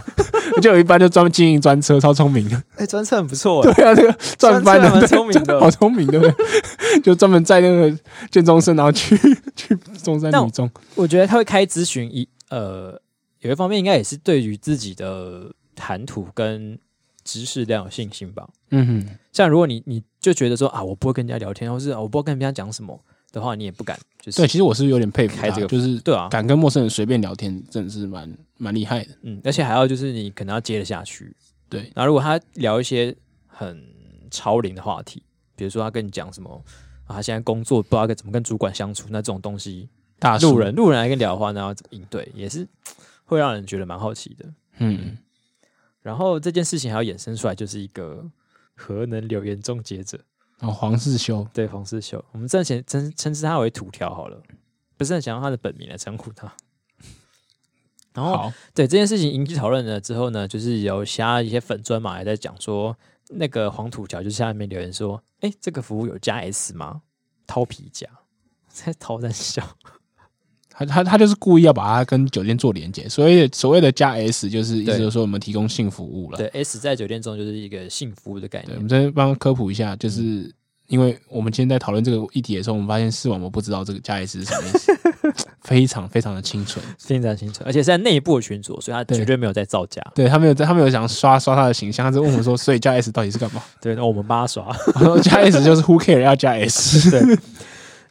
[0.61, 2.61] 就有一班就专门经营专车，超聪明的。
[2.75, 3.63] 哎，专车很不错。
[3.63, 6.35] 对啊，这个专班的，聪明的，好聪明的，
[7.01, 7.97] 就专门载那个
[8.29, 9.17] 建中生，然后去
[9.55, 9.73] 去
[10.03, 10.69] 中山女中。
[10.95, 12.99] 我觉得他会开咨询，一呃，
[13.39, 15.49] 有一方面应该也是对于自己的
[15.79, 16.77] 谈吐跟。
[17.25, 22.99] 知识量有信心吧，嗯哼，像如果你你就觉得说啊，我不会跟人家聊天，或是我不知道跟人家讲什么
[23.31, 23.99] 的话，你也不敢。
[24.19, 29.11] 就是对，其实我是有点佩服开这个，就是对啊，敢跟陌生人随便聊天，真的是蛮蛮厉害的。
[29.21, 31.35] 嗯，而且还要就是你可能要接得下去。
[31.67, 33.15] 对，那如果他聊一些
[33.45, 33.79] 很
[34.31, 35.21] 超龄的话题，
[35.55, 36.49] 比如说他跟你讲什么
[37.05, 42.67] 啊，他现在工作不知道该怎么跟主管相处，那这种东西，大路人路人来跟你聊的话，那要怎么应对，也是
[43.25, 44.45] 会让人觉得蛮好奇的。
[44.79, 45.15] 嗯。
[46.01, 48.25] 嗯然后这件事情还要衍生出来，就是一个
[48.73, 50.17] 核能留言终结者
[50.61, 54.41] 哦，黄世修，对，黄世修，我们暂且称称之他为土条好了，
[54.95, 56.51] 不是很想用他的本名来称呼他。
[58.13, 62.97] 然后，对这件事情引起讨论了之后呢，就是有其他一些粉砖嘛，还在讲说，
[63.29, 67.01] 那个黄土条就下面留言说，哎，这个服务有加 S 吗？
[67.45, 68.07] 掏皮夹，
[68.67, 69.77] 在 掏在笑。
[70.79, 76.37] 他他他就是故意要把它跟酒店做连接，所以所谓的加 S 就是意思就是说我们提供性服务了。
[76.37, 78.75] 对，S 在酒店中就是一个性服务的概念。
[78.75, 80.49] 我们再帮科普一下，就是
[80.87, 84.97] 因为我们今天在讨论这个议题的时候，我们发现视网膜不知道这个加 S 是什么意思，
[85.61, 90.01] 非常非常的清纯， 非常清纯，而且是在内部的群组，所以他绝对没有在造假。
[90.15, 93.61] 对，他没有在，他没有想刷刷他的形象，他就问我们说， 所以加 S 到底是干嘛？
[93.81, 94.65] 对，那我们帮他刷。
[94.95, 97.11] 然后加 S 就是 Who care 要加 S。
[97.11, 97.37] 对。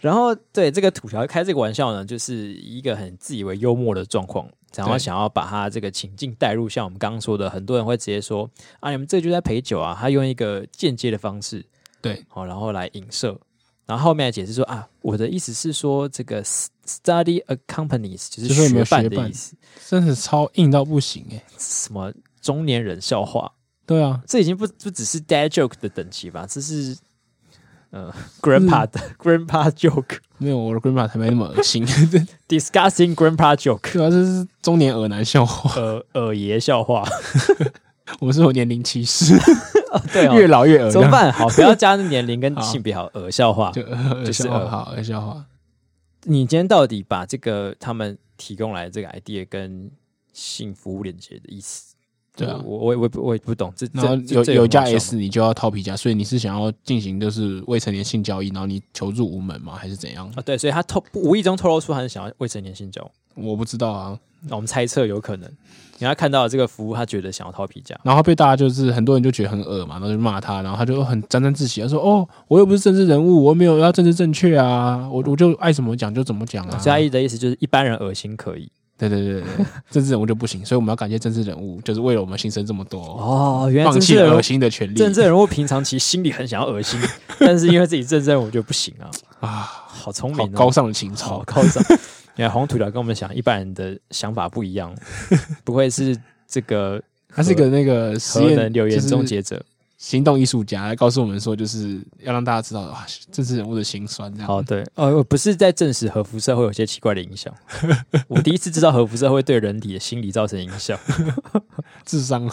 [0.00, 11.66] 然后，对这个土条开这个玩笑呢，就是一个很自以为幽默的状况，然后想要把他这个情境带入，像我们刚刚说的，很多人会直接说啊，你们这就在陪酒啊，他用一个间接的方式，
[12.00, 13.40] 对，好，然后来影射，
[13.86, 19.56] 然后后面解释说啊，我的意思是说，这个 study accompanies 就是学伴的意思，
[19.88, 23.52] 真的超硬到不行哎，什么中年人笑话，
[23.84, 26.96] 对啊，这已经不不只是 dad joke 的等级吧，这是。
[27.90, 28.12] 呃
[28.42, 31.86] ，grandpa 的 grandpa joke 没有，我的 grandpa 才没那么恶心。
[32.48, 37.04] Discussing grandpa joke，主要这是中年耳男笑话，耳耳爷笑话。
[38.20, 39.34] 我们是有年龄歧视，
[40.12, 40.90] 对，越老越耳。
[40.90, 41.30] 怎么办？
[41.32, 45.44] 好，不要加年龄跟性别，好耳笑话，就耳笑话，好耳笑话。
[46.24, 49.90] 你今天到底把这个他们提供来的这个 idea 跟
[50.32, 51.94] 性服务连接的意思？
[52.38, 53.84] 对啊，我我我我也不懂这。
[53.92, 59.74] 然后有有加 S，你就要掏皮夹，所以你是想要进行就是未成年性交易，然后你求助无门吗？
[59.74, 60.42] 还是怎样啊？
[60.42, 63.10] 对，所以他透无意中透露出他是想要未成年性交。
[63.34, 64.18] 我不知道啊，
[64.48, 65.50] 那我们猜测有可能。
[66.00, 78.70] 因为他看到这个服务，他觉得想要掏皮夹，然后被大家就是很多人就觉得很恶嘛，然后就骂他，然后他就很沾沾自喜，他说：“哦，我又不是政治人物，我没有要政治正确啊，我我就爱怎么讲就怎么讲啊。”嘉义的意思就是一般人恶心可以。
[78.98, 83.70] 对对对对， 政治人物就不行，所以我们要感谢政治人物，就是为了我们新生这么多哦。
[83.72, 87.00] 原来放弃了恶心的权利，政治人物平常其实心里很想要恶心，
[87.38, 89.08] 但是因为自己政治人物就不行啊
[89.40, 89.48] 啊，
[89.86, 91.82] 好聪明，高尚的情操，高尚。
[92.34, 94.94] 你看黄土条跟我们想一般人的想法不一样，
[95.64, 97.00] 不会是这个，
[97.34, 99.60] 他是一个那个实验留言终结者。
[99.98, 104.32] 行动艺术家来告诉我们说，就是要让大家知道啊，政治人物的心酸。
[104.32, 107.52] 这样好，对，呃，我不是在证实核辐射会有些奇怪的影响。
[108.28, 110.96] 我第一次知道核辐射会对人体的心理造成影响，
[112.06, 112.48] 智商。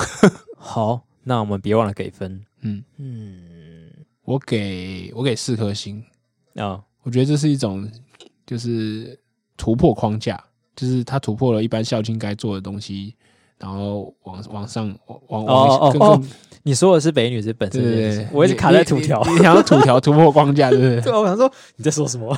[0.57, 2.43] 好，那我们别忘了给分。
[2.61, 3.91] 嗯嗯，
[4.23, 6.03] 我给我给四颗星
[6.55, 7.87] 啊，哦、我觉得这是一种
[8.47, 9.19] 就是
[9.55, 10.43] 突破框架，
[10.75, 13.13] 就是他突破了一般校庆该做的东西，
[13.59, 16.21] 然后往往上往往哦哦哦，
[16.63, 21.01] 你说的是北女是本身的，对对对，我一直卡在土条，你想要土条突破框架，对不对？
[21.03, 22.35] 对，我想说你在说什么？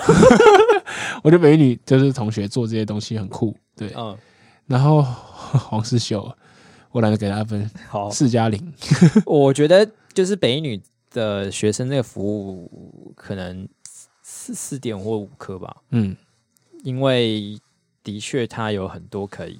[1.24, 4.16] 我觉得美女就是同学做这些东西很酷，对，嗯，
[4.68, 5.02] 然后
[5.70, 6.32] 黄世秀，
[6.92, 8.74] 我懒得给他分，好，四加零，
[9.26, 10.80] 我觉得就是北女
[11.12, 13.68] 的学生那个服务可能
[14.22, 16.16] 四四点或五颗吧，嗯，
[16.84, 17.58] 因为
[18.04, 19.60] 的确它有很多可以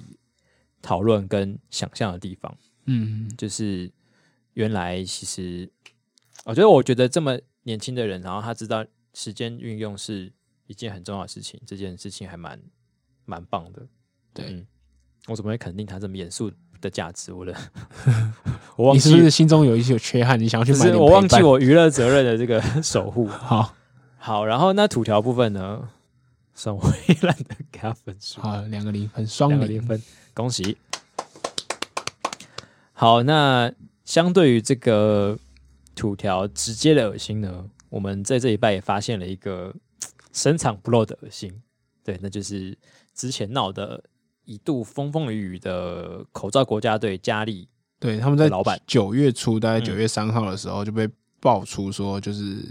[0.82, 2.56] 讨论跟想象的地方，
[2.86, 3.90] 嗯，就是
[4.54, 5.70] 原来其实，
[6.44, 10.32] 我觉得我觉得这么年轻的人，然后他知道时间运用是。
[10.70, 12.60] 一件很重要的事情，这件事情还蛮
[13.24, 13.86] 蛮棒的。
[14.34, 14.66] 对、嗯，
[15.26, 17.32] 我怎么会肯定他这么严肃的价值？
[17.32, 17.56] 我的，
[18.76, 20.38] 我忘记你是不是心中有一些缺憾？
[20.38, 20.92] 你想要去买？
[20.94, 23.26] 我忘记我娱乐责任的这个守护。
[23.32, 23.74] 好
[24.18, 25.88] 好，然后那土条部分呢？
[26.52, 28.42] 算我也懒得给他分数。
[28.42, 29.98] 好，两个零分，双个零分，
[30.38, 30.76] 恭喜。
[32.92, 33.72] 好，那
[34.04, 35.36] 相对于这个
[35.94, 39.74] 土条直接的恶心呢，我们在这一拜也发现了一个。
[40.30, 41.52] 深藏不露的恶心，
[42.04, 42.76] 对，那就是
[43.12, 44.04] 之前闹的
[44.44, 47.66] 一度风风雨雨的口罩国家队佳丽，
[47.98, 51.08] 对，他们在老板九月初，大概九月三号的时候就被
[51.40, 52.62] 爆出说，就是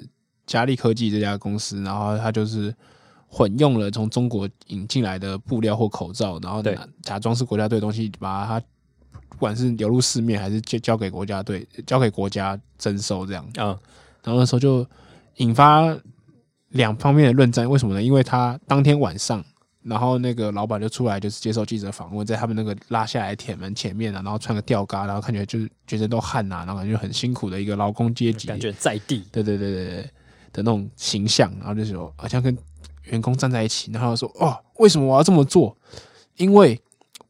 [0.45, 2.73] 佳丽科技这家公司，然后他就是
[3.27, 6.63] 混用了从中国引进来的布料或口罩，然后
[7.01, 8.59] 假装是国家队的东西，把它
[9.29, 13.77] 不管是流入市面还是交交给国家队，交给国家征收这样啊，
[14.23, 14.85] 然后那时候就
[15.37, 15.97] 引发。
[16.71, 18.03] 两方面的论战，为什么呢？
[18.03, 19.43] 因为他当天晚上，
[19.83, 30.01] 然后那个老板就出来，就是接受记者访问，在他们那个拉下来铁门前面啊，然后穿个吊嘎，然后看起来就是全身都汗呐、啊，然后感觉很辛苦的一个劳工阶级，感觉在地，对对对对对
[30.51, 32.55] 的那种形象，然后就说好像跟
[33.09, 35.75] 员工站在一起，然后说哦，为什么我要这么做？
[36.37, 36.79] 因为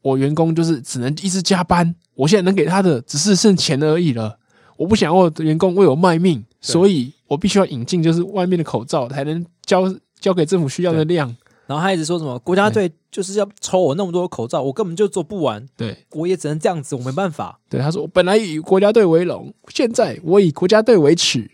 [0.02, 4.38] 我员工就是只能一直加班，我现在能给他的只是剩钱而已了，
[4.76, 7.12] 我不想我的员工为我卖命，所以。
[7.28, 11.28] 我必须要引进，就是外面的口罩，才能交交给政府需要的量。
[11.66, 15.68] 然后他一直说什么国家队就是要抽我那么多口罩，我根本就做不完。
[15.76, 17.60] 对，我也只能这样子，我没办法。
[17.68, 21.50] 对，他说我本来以国家队为荣，现在我以国家队为耻。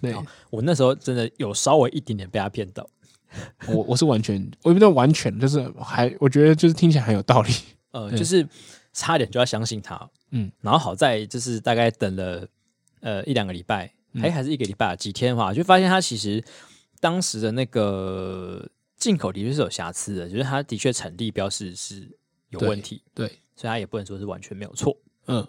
[0.00, 0.14] 对，
[0.50, 2.88] 我那时候真的有稍微一点点被他骗到。
[3.68, 7.52] 我我是完全，我不知道完全，就是还我觉得就是听起来很有道理。
[7.92, 8.46] 呃， 就是
[8.92, 10.10] 差点就要相信他。
[10.30, 12.46] 嗯，然后好在就是大概等了
[13.00, 13.92] 呃一两个礼拜。
[14.18, 16.42] 还还是一个礼拜几天的话，就发现他其实
[17.00, 18.66] 当时的那个
[18.96, 22.16] 进口的确是有瑕疵的，就是他的确产地标示是
[22.48, 24.96] 有问题，对，所以他也不能说是完全没有错。
[25.26, 25.46] 嗯，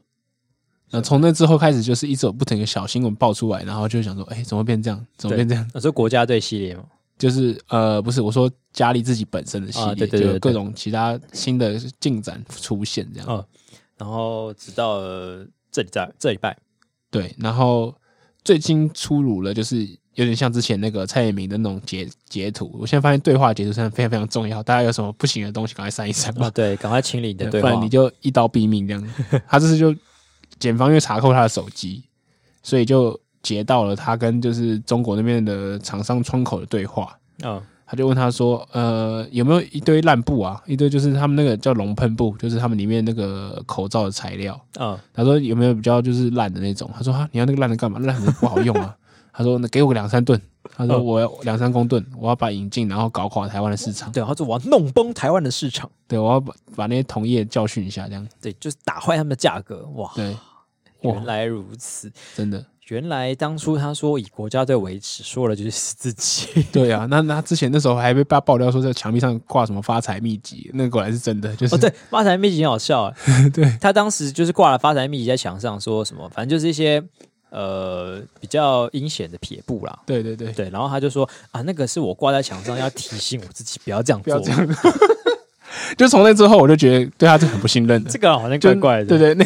[0.89, 5.07] 那从那之后开始，就是一直有不停的小新闻爆出来，然后就想说，哎，怎么变这样？
[5.15, 5.65] 怎么变这样？
[5.73, 6.84] 那是国家队系列吗？
[7.18, 13.28] 就是呃，不是，我说佳利自己本身的系列，对对对，各种其他新的进展出现这样。
[13.30, 13.43] 嗯，
[13.97, 14.99] 然后直到
[15.72, 16.57] 这礼拜，这礼拜，
[17.09, 17.95] 对，然后。
[18.43, 22.74] 最近出炉了，就是有点像之前那个蔡衍明的那种截截图。
[22.80, 26.45] 我现在发现对话截图上非常非常重要，大家有什么不行的东西，赶快删一删吧。
[26.45, 29.13] 啊，对，赶快清理你的对话，不然你就一刀毙命这样。
[29.49, 29.93] 他这次就
[30.59, 32.05] 检方因为查扣他的手机，
[32.63, 37.18] 所以就截到了他跟就是中国那边的厂商窗口的对话。
[37.43, 37.62] 嗯。
[37.89, 40.62] 他就问他说：“呃，有没有一堆烂布啊？
[40.66, 44.91] 一堆就是他们那个叫龙喷布，就是他们里面那个口罩的材料啊。
[44.91, 47.98] 嗯”他说：“有没有比较就是烂的那种？”他说：“哈，你要那个烂的干嘛？
[48.00, 48.93] 烂的不好用啊。
[49.32, 50.38] ”他说：“那给我个两三吨。”
[50.76, 59.88] 他说：“我要两三公吨，我要把引进，然后搞垮台湾的市场。”对，他说：“我要弄崩台湾的市场。”对，我要把把那些同业教训一下，这样对，就是打坏他们的价格。
[59.95, 60.36] 哇，对，
[61.00, 62.66] 原来如此，真的。
[62.90, 66.64] 原来当初他说以国家队为耻，说了就是自己。
[66.72, 71.54] 对啊，那那之前那时候还被爆爆料说在墙壁上挂什么发财秘籍，那个果然是真的。
[71.56, 73.14] 就是哦，对，发财秘籍很好笑啊。
[73.54, 77.04] 对，他当时就是挂了发财秘籍在墙上，说什么，反正就是一些
[77.50, 80.00] 呃比较阴险的撇步啦。
[80.06, 84.40] 对对对对，然后他就说啊，那个是我挂在墙上，要提醒我自己不要这样做。
[84.40, 84.68] 不要这样。
[85.98, 88.10] 就从那之后，我就觉得对他是很不信任的。
[88.10, 89.06] 这个好像怪怪的。
[89.06, 89.46] 对对，那。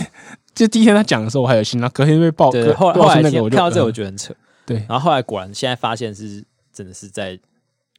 [0.54, 2.52] 就第一天他讲的时候我还有信，然后隔天被爆。
[2.52, 4.34] 对，后来后来看到这我觉得很扯。
[4.66, 7.40] 对，然后后来果然现在发现是真的是在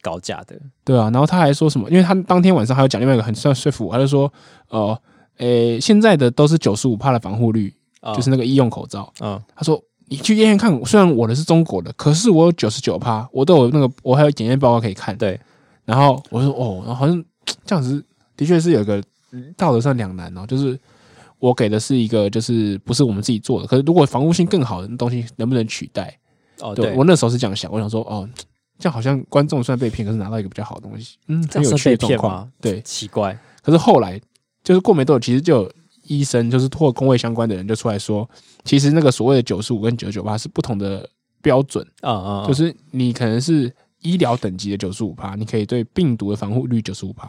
[0.00, 0.56] 搞假的。
[0.84, 1.90] 对啊，然后他还说什么？
[1.90, 4.32] 因为他当天晚上还有讲另外一个很算说服我，他就说
[4.70, 4.98] ：“哦，
[5.38, 7.74] 诶，现在的都是九十五帕的防护率，
[8.14, 15.38] 就是那个医用口罩。”嗯，他说：“你去验验看，虽然我的是中国的，可是我有九十九帕，我都有那个，我还有检验报告可以看。”对。
[15.84, 17.24] 然后我说：“哦，然后好像
[17.64, 18.02] 这样子
[18.36, 19.02] 的确是有一个
[19.56, 20.78] 道德上两难哦，就是。”
[21.42, 23.66] 我给的是一个，就是不是我们自己做的。
[23.66, 26.16] 可是如果防护性更好的东西，能不能取代？
[26.60, 28.28] 哦，对，我那时候是这样想，我想说，哦，
[28.78, 32.48] 这样好像观众算被骗，可是拿到一个比较好的东西，嗯，很有趣的状况。
[32.60, 33.36] 对，奇怪。
[33.60, 34.20] 可是后来
[34.62, 35.72] 就是过没多久，其实就有
[36.04, 38.30] 医生，就是或工位相关的人就出来说，
[38.62, 41.10] 其实那个所谓的九十五跟九十九趴是不同的
[41.42, 47.28] 标准啊啊，就是你可能是医疗等级的九十五趴，你可以对病毒的防护率九十五趴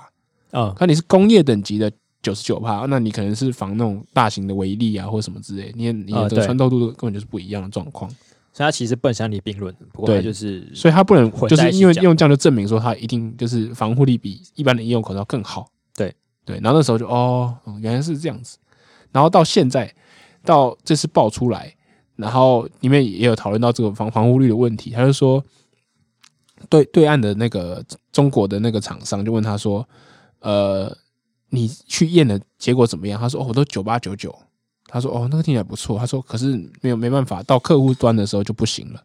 [0.51, 1.91] 啊，可你是工业等级的。
[2.23, 8.09] 九十九帕，那你可能是防那种大型的微粒啊，或者什么之类，你你的这个穿透度根本就是不一样的状况，
[8.53, 9.75] 所以它其实不能相提并论。
[9.91, 15.67] 不过就是，所以它不能就是因为用这样就证明说它一定就是防护力比一般的医用口罩更好。
[15.93, 16.15] 对
[16.45, 18.57] 对，然后那时候就哦，原来是这样子。
[19.11, 19.93] 然后到现在，
[20.45, 21.75] 到这次爆出来，
[22.15, 24.91] 然后里面也有讨论到这个防防护率的问题。
[24.91, 25.43] 他就说，
[26.69, 29.85] 对对岸的那个中国的那个厂商就问他说，
[30.39, 30.97] 呃。
[31.53, 33.19] 你去验的结果怎么样？
[33.21, 34.35] 他说：“哦，我都九八九九。”
[34.89, 39.03] 他说：“哦，那个听起来不错。”他说：“可是没有没办法，到客户端的时候就不行了。”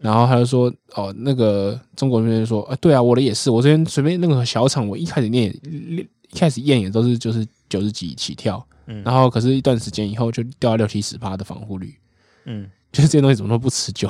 [0.00, 3.50] 然后他就说：“哦，那个中国那边说，啊，对啊，我的也是。
[3.50, 6.08] 我这边随便那个小厂，我一开始验，一
[6.38, 11.94] 开始验也都是就是九十几起跳，嗯，然后可是一段时间以后就掉到六七十趴的防护率，
[12.46, 14.08] 嗯，就是这些东西怎么都不持久。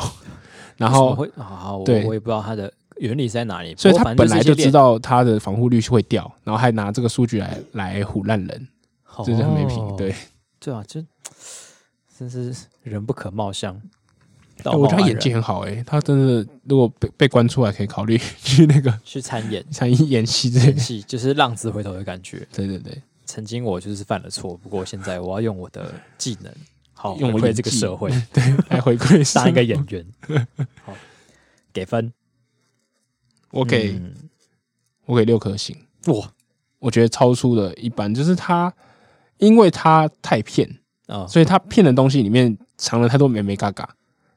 [0.76, 3.74] 然后会好，对，我也不知道他的。”原理在哪里？
[3.76, 8.68] 所以他本来就知道他的防护率是会掉，然后还拿这个数据来来唬烂人，
[9.24, 9.96] 这是很没品。
[9.96, 10.14] 对，
[10.60, 11.02] 对啊，就
[12.16, 13.80] 真是人不可貌相。
[14.66, 22.46] 我觉得他演技很好诶，他真的如果被被关出来，可以考虑 去那个去参演参演演戏，演戏就是浪子回头的感觉。
[22.52, 26.52] 对对对，曾经我就是犯了错，不过现在我要用我的技能，
[26.92, 30.06] 好用回馈这个社会， 对，来回馈当一个演员。
[30.86, 30.94] 好，
[31.72, 32.12] 给分。
[33.54, 34.00] 我给，
[35.06, 35.76] 我给六颗星。
[36.06, 36.30] 哇，
[36.80, 38.72] 我觉得超出了一般，就是他，
[39.38, 40.68] 因为他太骗
[41.06, 43.88] 啊，所以他骗的东西里面藏了太多眉眉角角。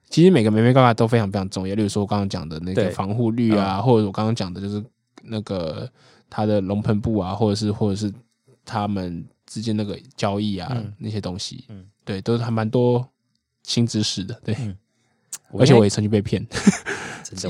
[0.09, 4.81] 其实每个眉眉角角都非常非常重要，例如说我刚刚讲的那个防护率啊，或者我刚刚讲的就是
[5.23, 5.89] 那个
[6.29, 8.13] 他的龙喷布啊，或者是或者是
[8.63, 13.05] 他们之间那个交易啊那些东西，嗯，对，都是还蛮多
[13.63, 14.55] 新知识的，对。
[15.57, 16.45] 而且我也曾经被骗。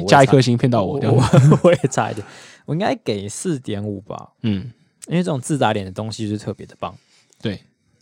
[0.07, 1.23] 加一颗星骗到我，我
[1.63, 2.25] 我也差一点，
[2.65, 4.33] 我应该给四点五吧。
[4.41, 4.71] 嗯，
[5.07, 6.95] 因为这种自打脸的东西就是特别的棒。
[7.39, 7.61] 对，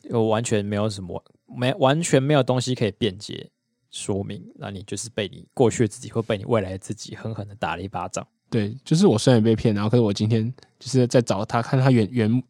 [0.09, 3.49] 我完全没有什么，没完全没有东西可以辩解
[3.91, 8.25] 说明，那你就是被你过去的自己或被你未来的自己狠狠的打了一巴掌。
[8.49, 12.43] 对，就是我虽然被骗，然后可是我今天就是在找他，看他原原。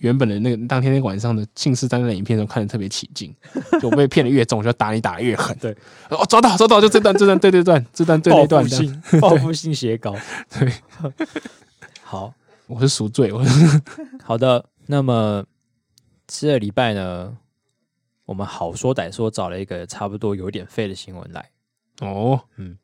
[0.00, 3.34] 原本的那个当天那晚上的信誓旦旦的影片中看的特别起劲，
[3.80, 5.56] 就我被骗的越重，我就打你打得越狠。
[5.58, 5.76] 对，
[6.08, 10.16] 哦，抓到抓到，就这段这段对对段这段对对段，报复性 报复性写稿。
[10.58, 10.72] 对，
[12.02, 12.32] 好，
[12.66, 13.30] 我是赎罪。
[13.30, 13.82] 我是
[14.24, 15.44] 好的，那么
[16.26, 17.36] 这个礼拜呢，
[18.24, 21.50] 我们好说歹说找了一个差不多有点废的新闻来。
[22.00, 22.78] 哦，嗯，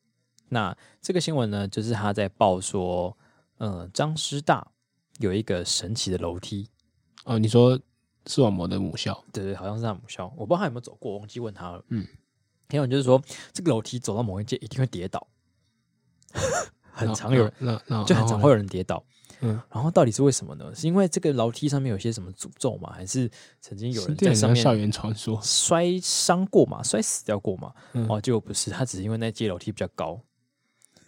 [0.50, 3.16] 那这个新闻呢，就是他在报说，
[3.58, 4.66] 嗯，张师大
[5.18, 6.68] 有一个神奇的楼梯。
[7.26, 7.78] 哦，你说
[8.26, 9.20] 视网膜的母校？
[9.32, 11.84] 对对，好像是他母校，我不知道他有没有走过，我忘记问他了。
[11.88, 12.06] 嗯，
[12.68, 13.20] 还有就是说，
[13.52, 15.26] 这个楼梯走到某一阶一定会跌倒，
[16.92, 19.04] 很常有人，那那就很常会有人跌倒。
[19.40, 20.72] 嗯，然后到底是为什么呢？
[20.72, 22.92] 是因为这个楼梯上面有些什么诅咒吗？
[22.94, 23.28] 还是
[23.60, 26.80] 曾经有人在上面校园传说摔伤过嘛？
[26.84, 27.72] 摔死掉过嘛？
[28.08, 30.20] 哦，结果不是，他只是因为那阶楼梯比较高。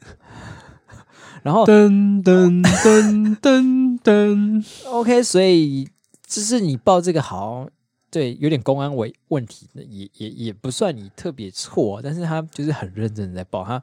[1.44, 5.88] 然后噔噔噔噔噔，OK，所以。
[6.28, 7.66] 就是你报这个好，
[8.10, 13.82] 对，有点公安危问题，也也也不算你特别错，但是他就是很认真的在报，他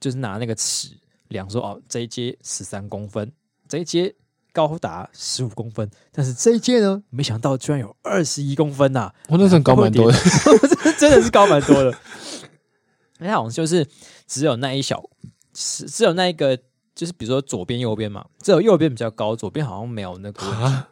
[0.00, 0.88] 就是拿那个尺
[1.28, 3.30] 量说，哦，这一阶十三公分，
[3.68, 4.12] 这一阶
[4.52, 10.18] 高达十五公分，但是这一阶呢，没想到居然有二十一公分呐、啊，我、哦、那真高蛮多的，
[10.98, 11.96] 真的是高蛮多的，
[13.20, 13.86] 那好像就是
[14.26, 15.08] 只有那一小，
[15.52, 16.58] 只只有那一个，
[16.96, 20.86] 就是比如说左边右边嘛，只有右边比较高，左边好像没有那个。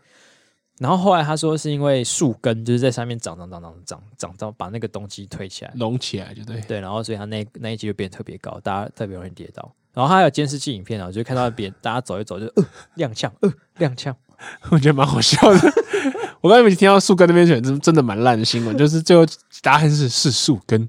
[0.79, 9.73] 然后后来他说是因为树根就是在上面长长长长长长到把那个东西推起来隆起来，就对对，然后所以他那那一集就变得特别高，大家特别容易跌倒。
[9.93, 12.65] 然后他还有监视器影片啊，就看到别人大家走一走就呃
[12.97, 14.13] 踉跄呃踉跄，
[14.71, 15.73] 我觉得蛮好笑的。
[16.43, 19.25] 我刚才没听到树根那边选真真的蛮烂的新闻，就是最后
[19.63, 20.89] 答案是是树根，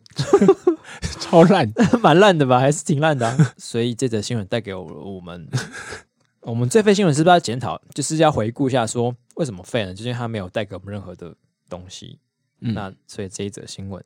[1.22, 1.72] 超烂，
[2.02, 3.54] 蛮烂的吧，还是挺烂的啊。
[3.58, 5.48] 所以这则新闻带给我我们。
[6.42, 7.82] 我们最废新闻是不是要检讨？
[7.96, 9.94] 就是要回顾一下，说为什么废呢？
[9.94, 11.34] 就是因为它没有带给我们任何的
[11.70, 12.20] 东西。
[12.62, 14.04] 嗯、那所以这一则新闻，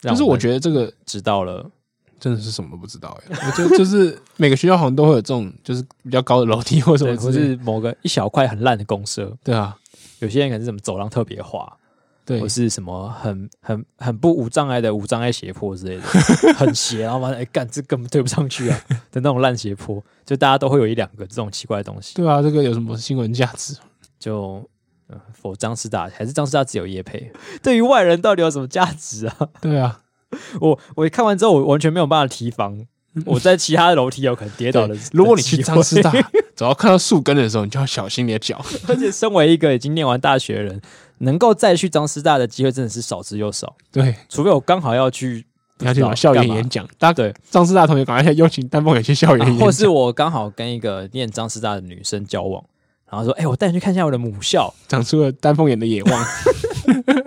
[0.00, 1.68] 但是我觉得这个知道了，
[2.20, 3.36] 真的是什么都不知道哎。
[3.46, 9.36] 我觉得就是每个学校好像都会有这种，就是比较高的楼梯或者什么，或是某个一小块很烂的公社。
[9.42, 9.76] 对啊，
[10.20, 11.70] 有些人可能是什么走廊特别滑，
[12.24, 16.02] 对，或是什么很很很不无障碍的无障碍斜坡之类的，
[16.54, 18.80] 很斜，然后完了，哎，干这根本对不上去啊
[19.10, 22.14] 的那种烂斜坡，就大家都会有一两个这种奇怪的东西。
[22.14, 23.76] 对啊，这个有什么新闻价值？
[24.18, 24.68] 就
[25.32, 27.32] 否张师大还是张师大只有叶配？
[27.62, 29.36] 对于外人到底有什么价值啊？
[29.60, 30.00] 对啊，
[30.60, 32.86] 我我看完之后，我完全没有办法提防。
[33.24, 34.94] 我在其他的楼梯有可能跌倒的。
[35.12, 36.12] 如果你去张师大，
[36.54, 38.62] 只要看到树根的时候，你就要小心你的脚。
[38.86, 40.80] 而且，身为一个已经念完大学的人，
[41.18, 43.74] 能够再去张师大的机会真的是少之又少。
[43.90, 45.44] 对，除非我刚好要去
[45.80, 46.86] 要去校园演讲。
[46.98, 52.62] 大家对张师大同学赶快邀请丹凤也去校园演讲，或是我刚好跟一个念张师大的女生交往，
[53.10, 56.26] 然后说：“哎，我带你去看一下我的母校，长出了丹凤眼的野望。”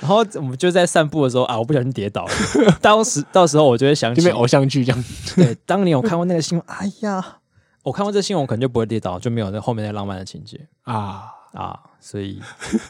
[0.00, 2.32] 然后我们就在散步的时候啊，我不小心跌倒了。
[2.80, 5.04] 当时到时候我就会想起偶像剧这样。
[5.36, 7.38] 对，当年我看过那个新闻，哎呀，
[7.82, 11.78] 我看过这个新闻，我可能就不会跌倒，就没有那后面那浪漫的情节啊啊！
[12.00, 12.40] 所以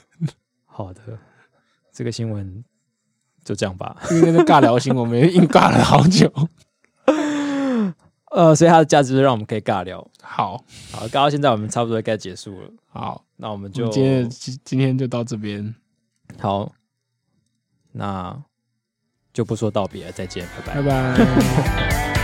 [0.67, 1.01] 好的，
[1.93, 2.65] 这个新闻
[3.45, 3.97] 就这样吧。
[4.11, 6.33] 因为那个尬聊新闻，我们硬尬了好久。
[8.35, 10.07] 呃，所以它的价值是让我们可以尬聊。
[10.20, 10.62] 好
[10.93, 12.68] 好，尬到现在我们差不多该结束了。
[12.89, 14.28] 好，那我们就今天
[14.64, 15.74] 今天就到这边。
[16.39, 16.72] 好。
[17.97, 18.37] 那
[19.32, 22.24] 就不说道别了，再见，拜拜，拜拜。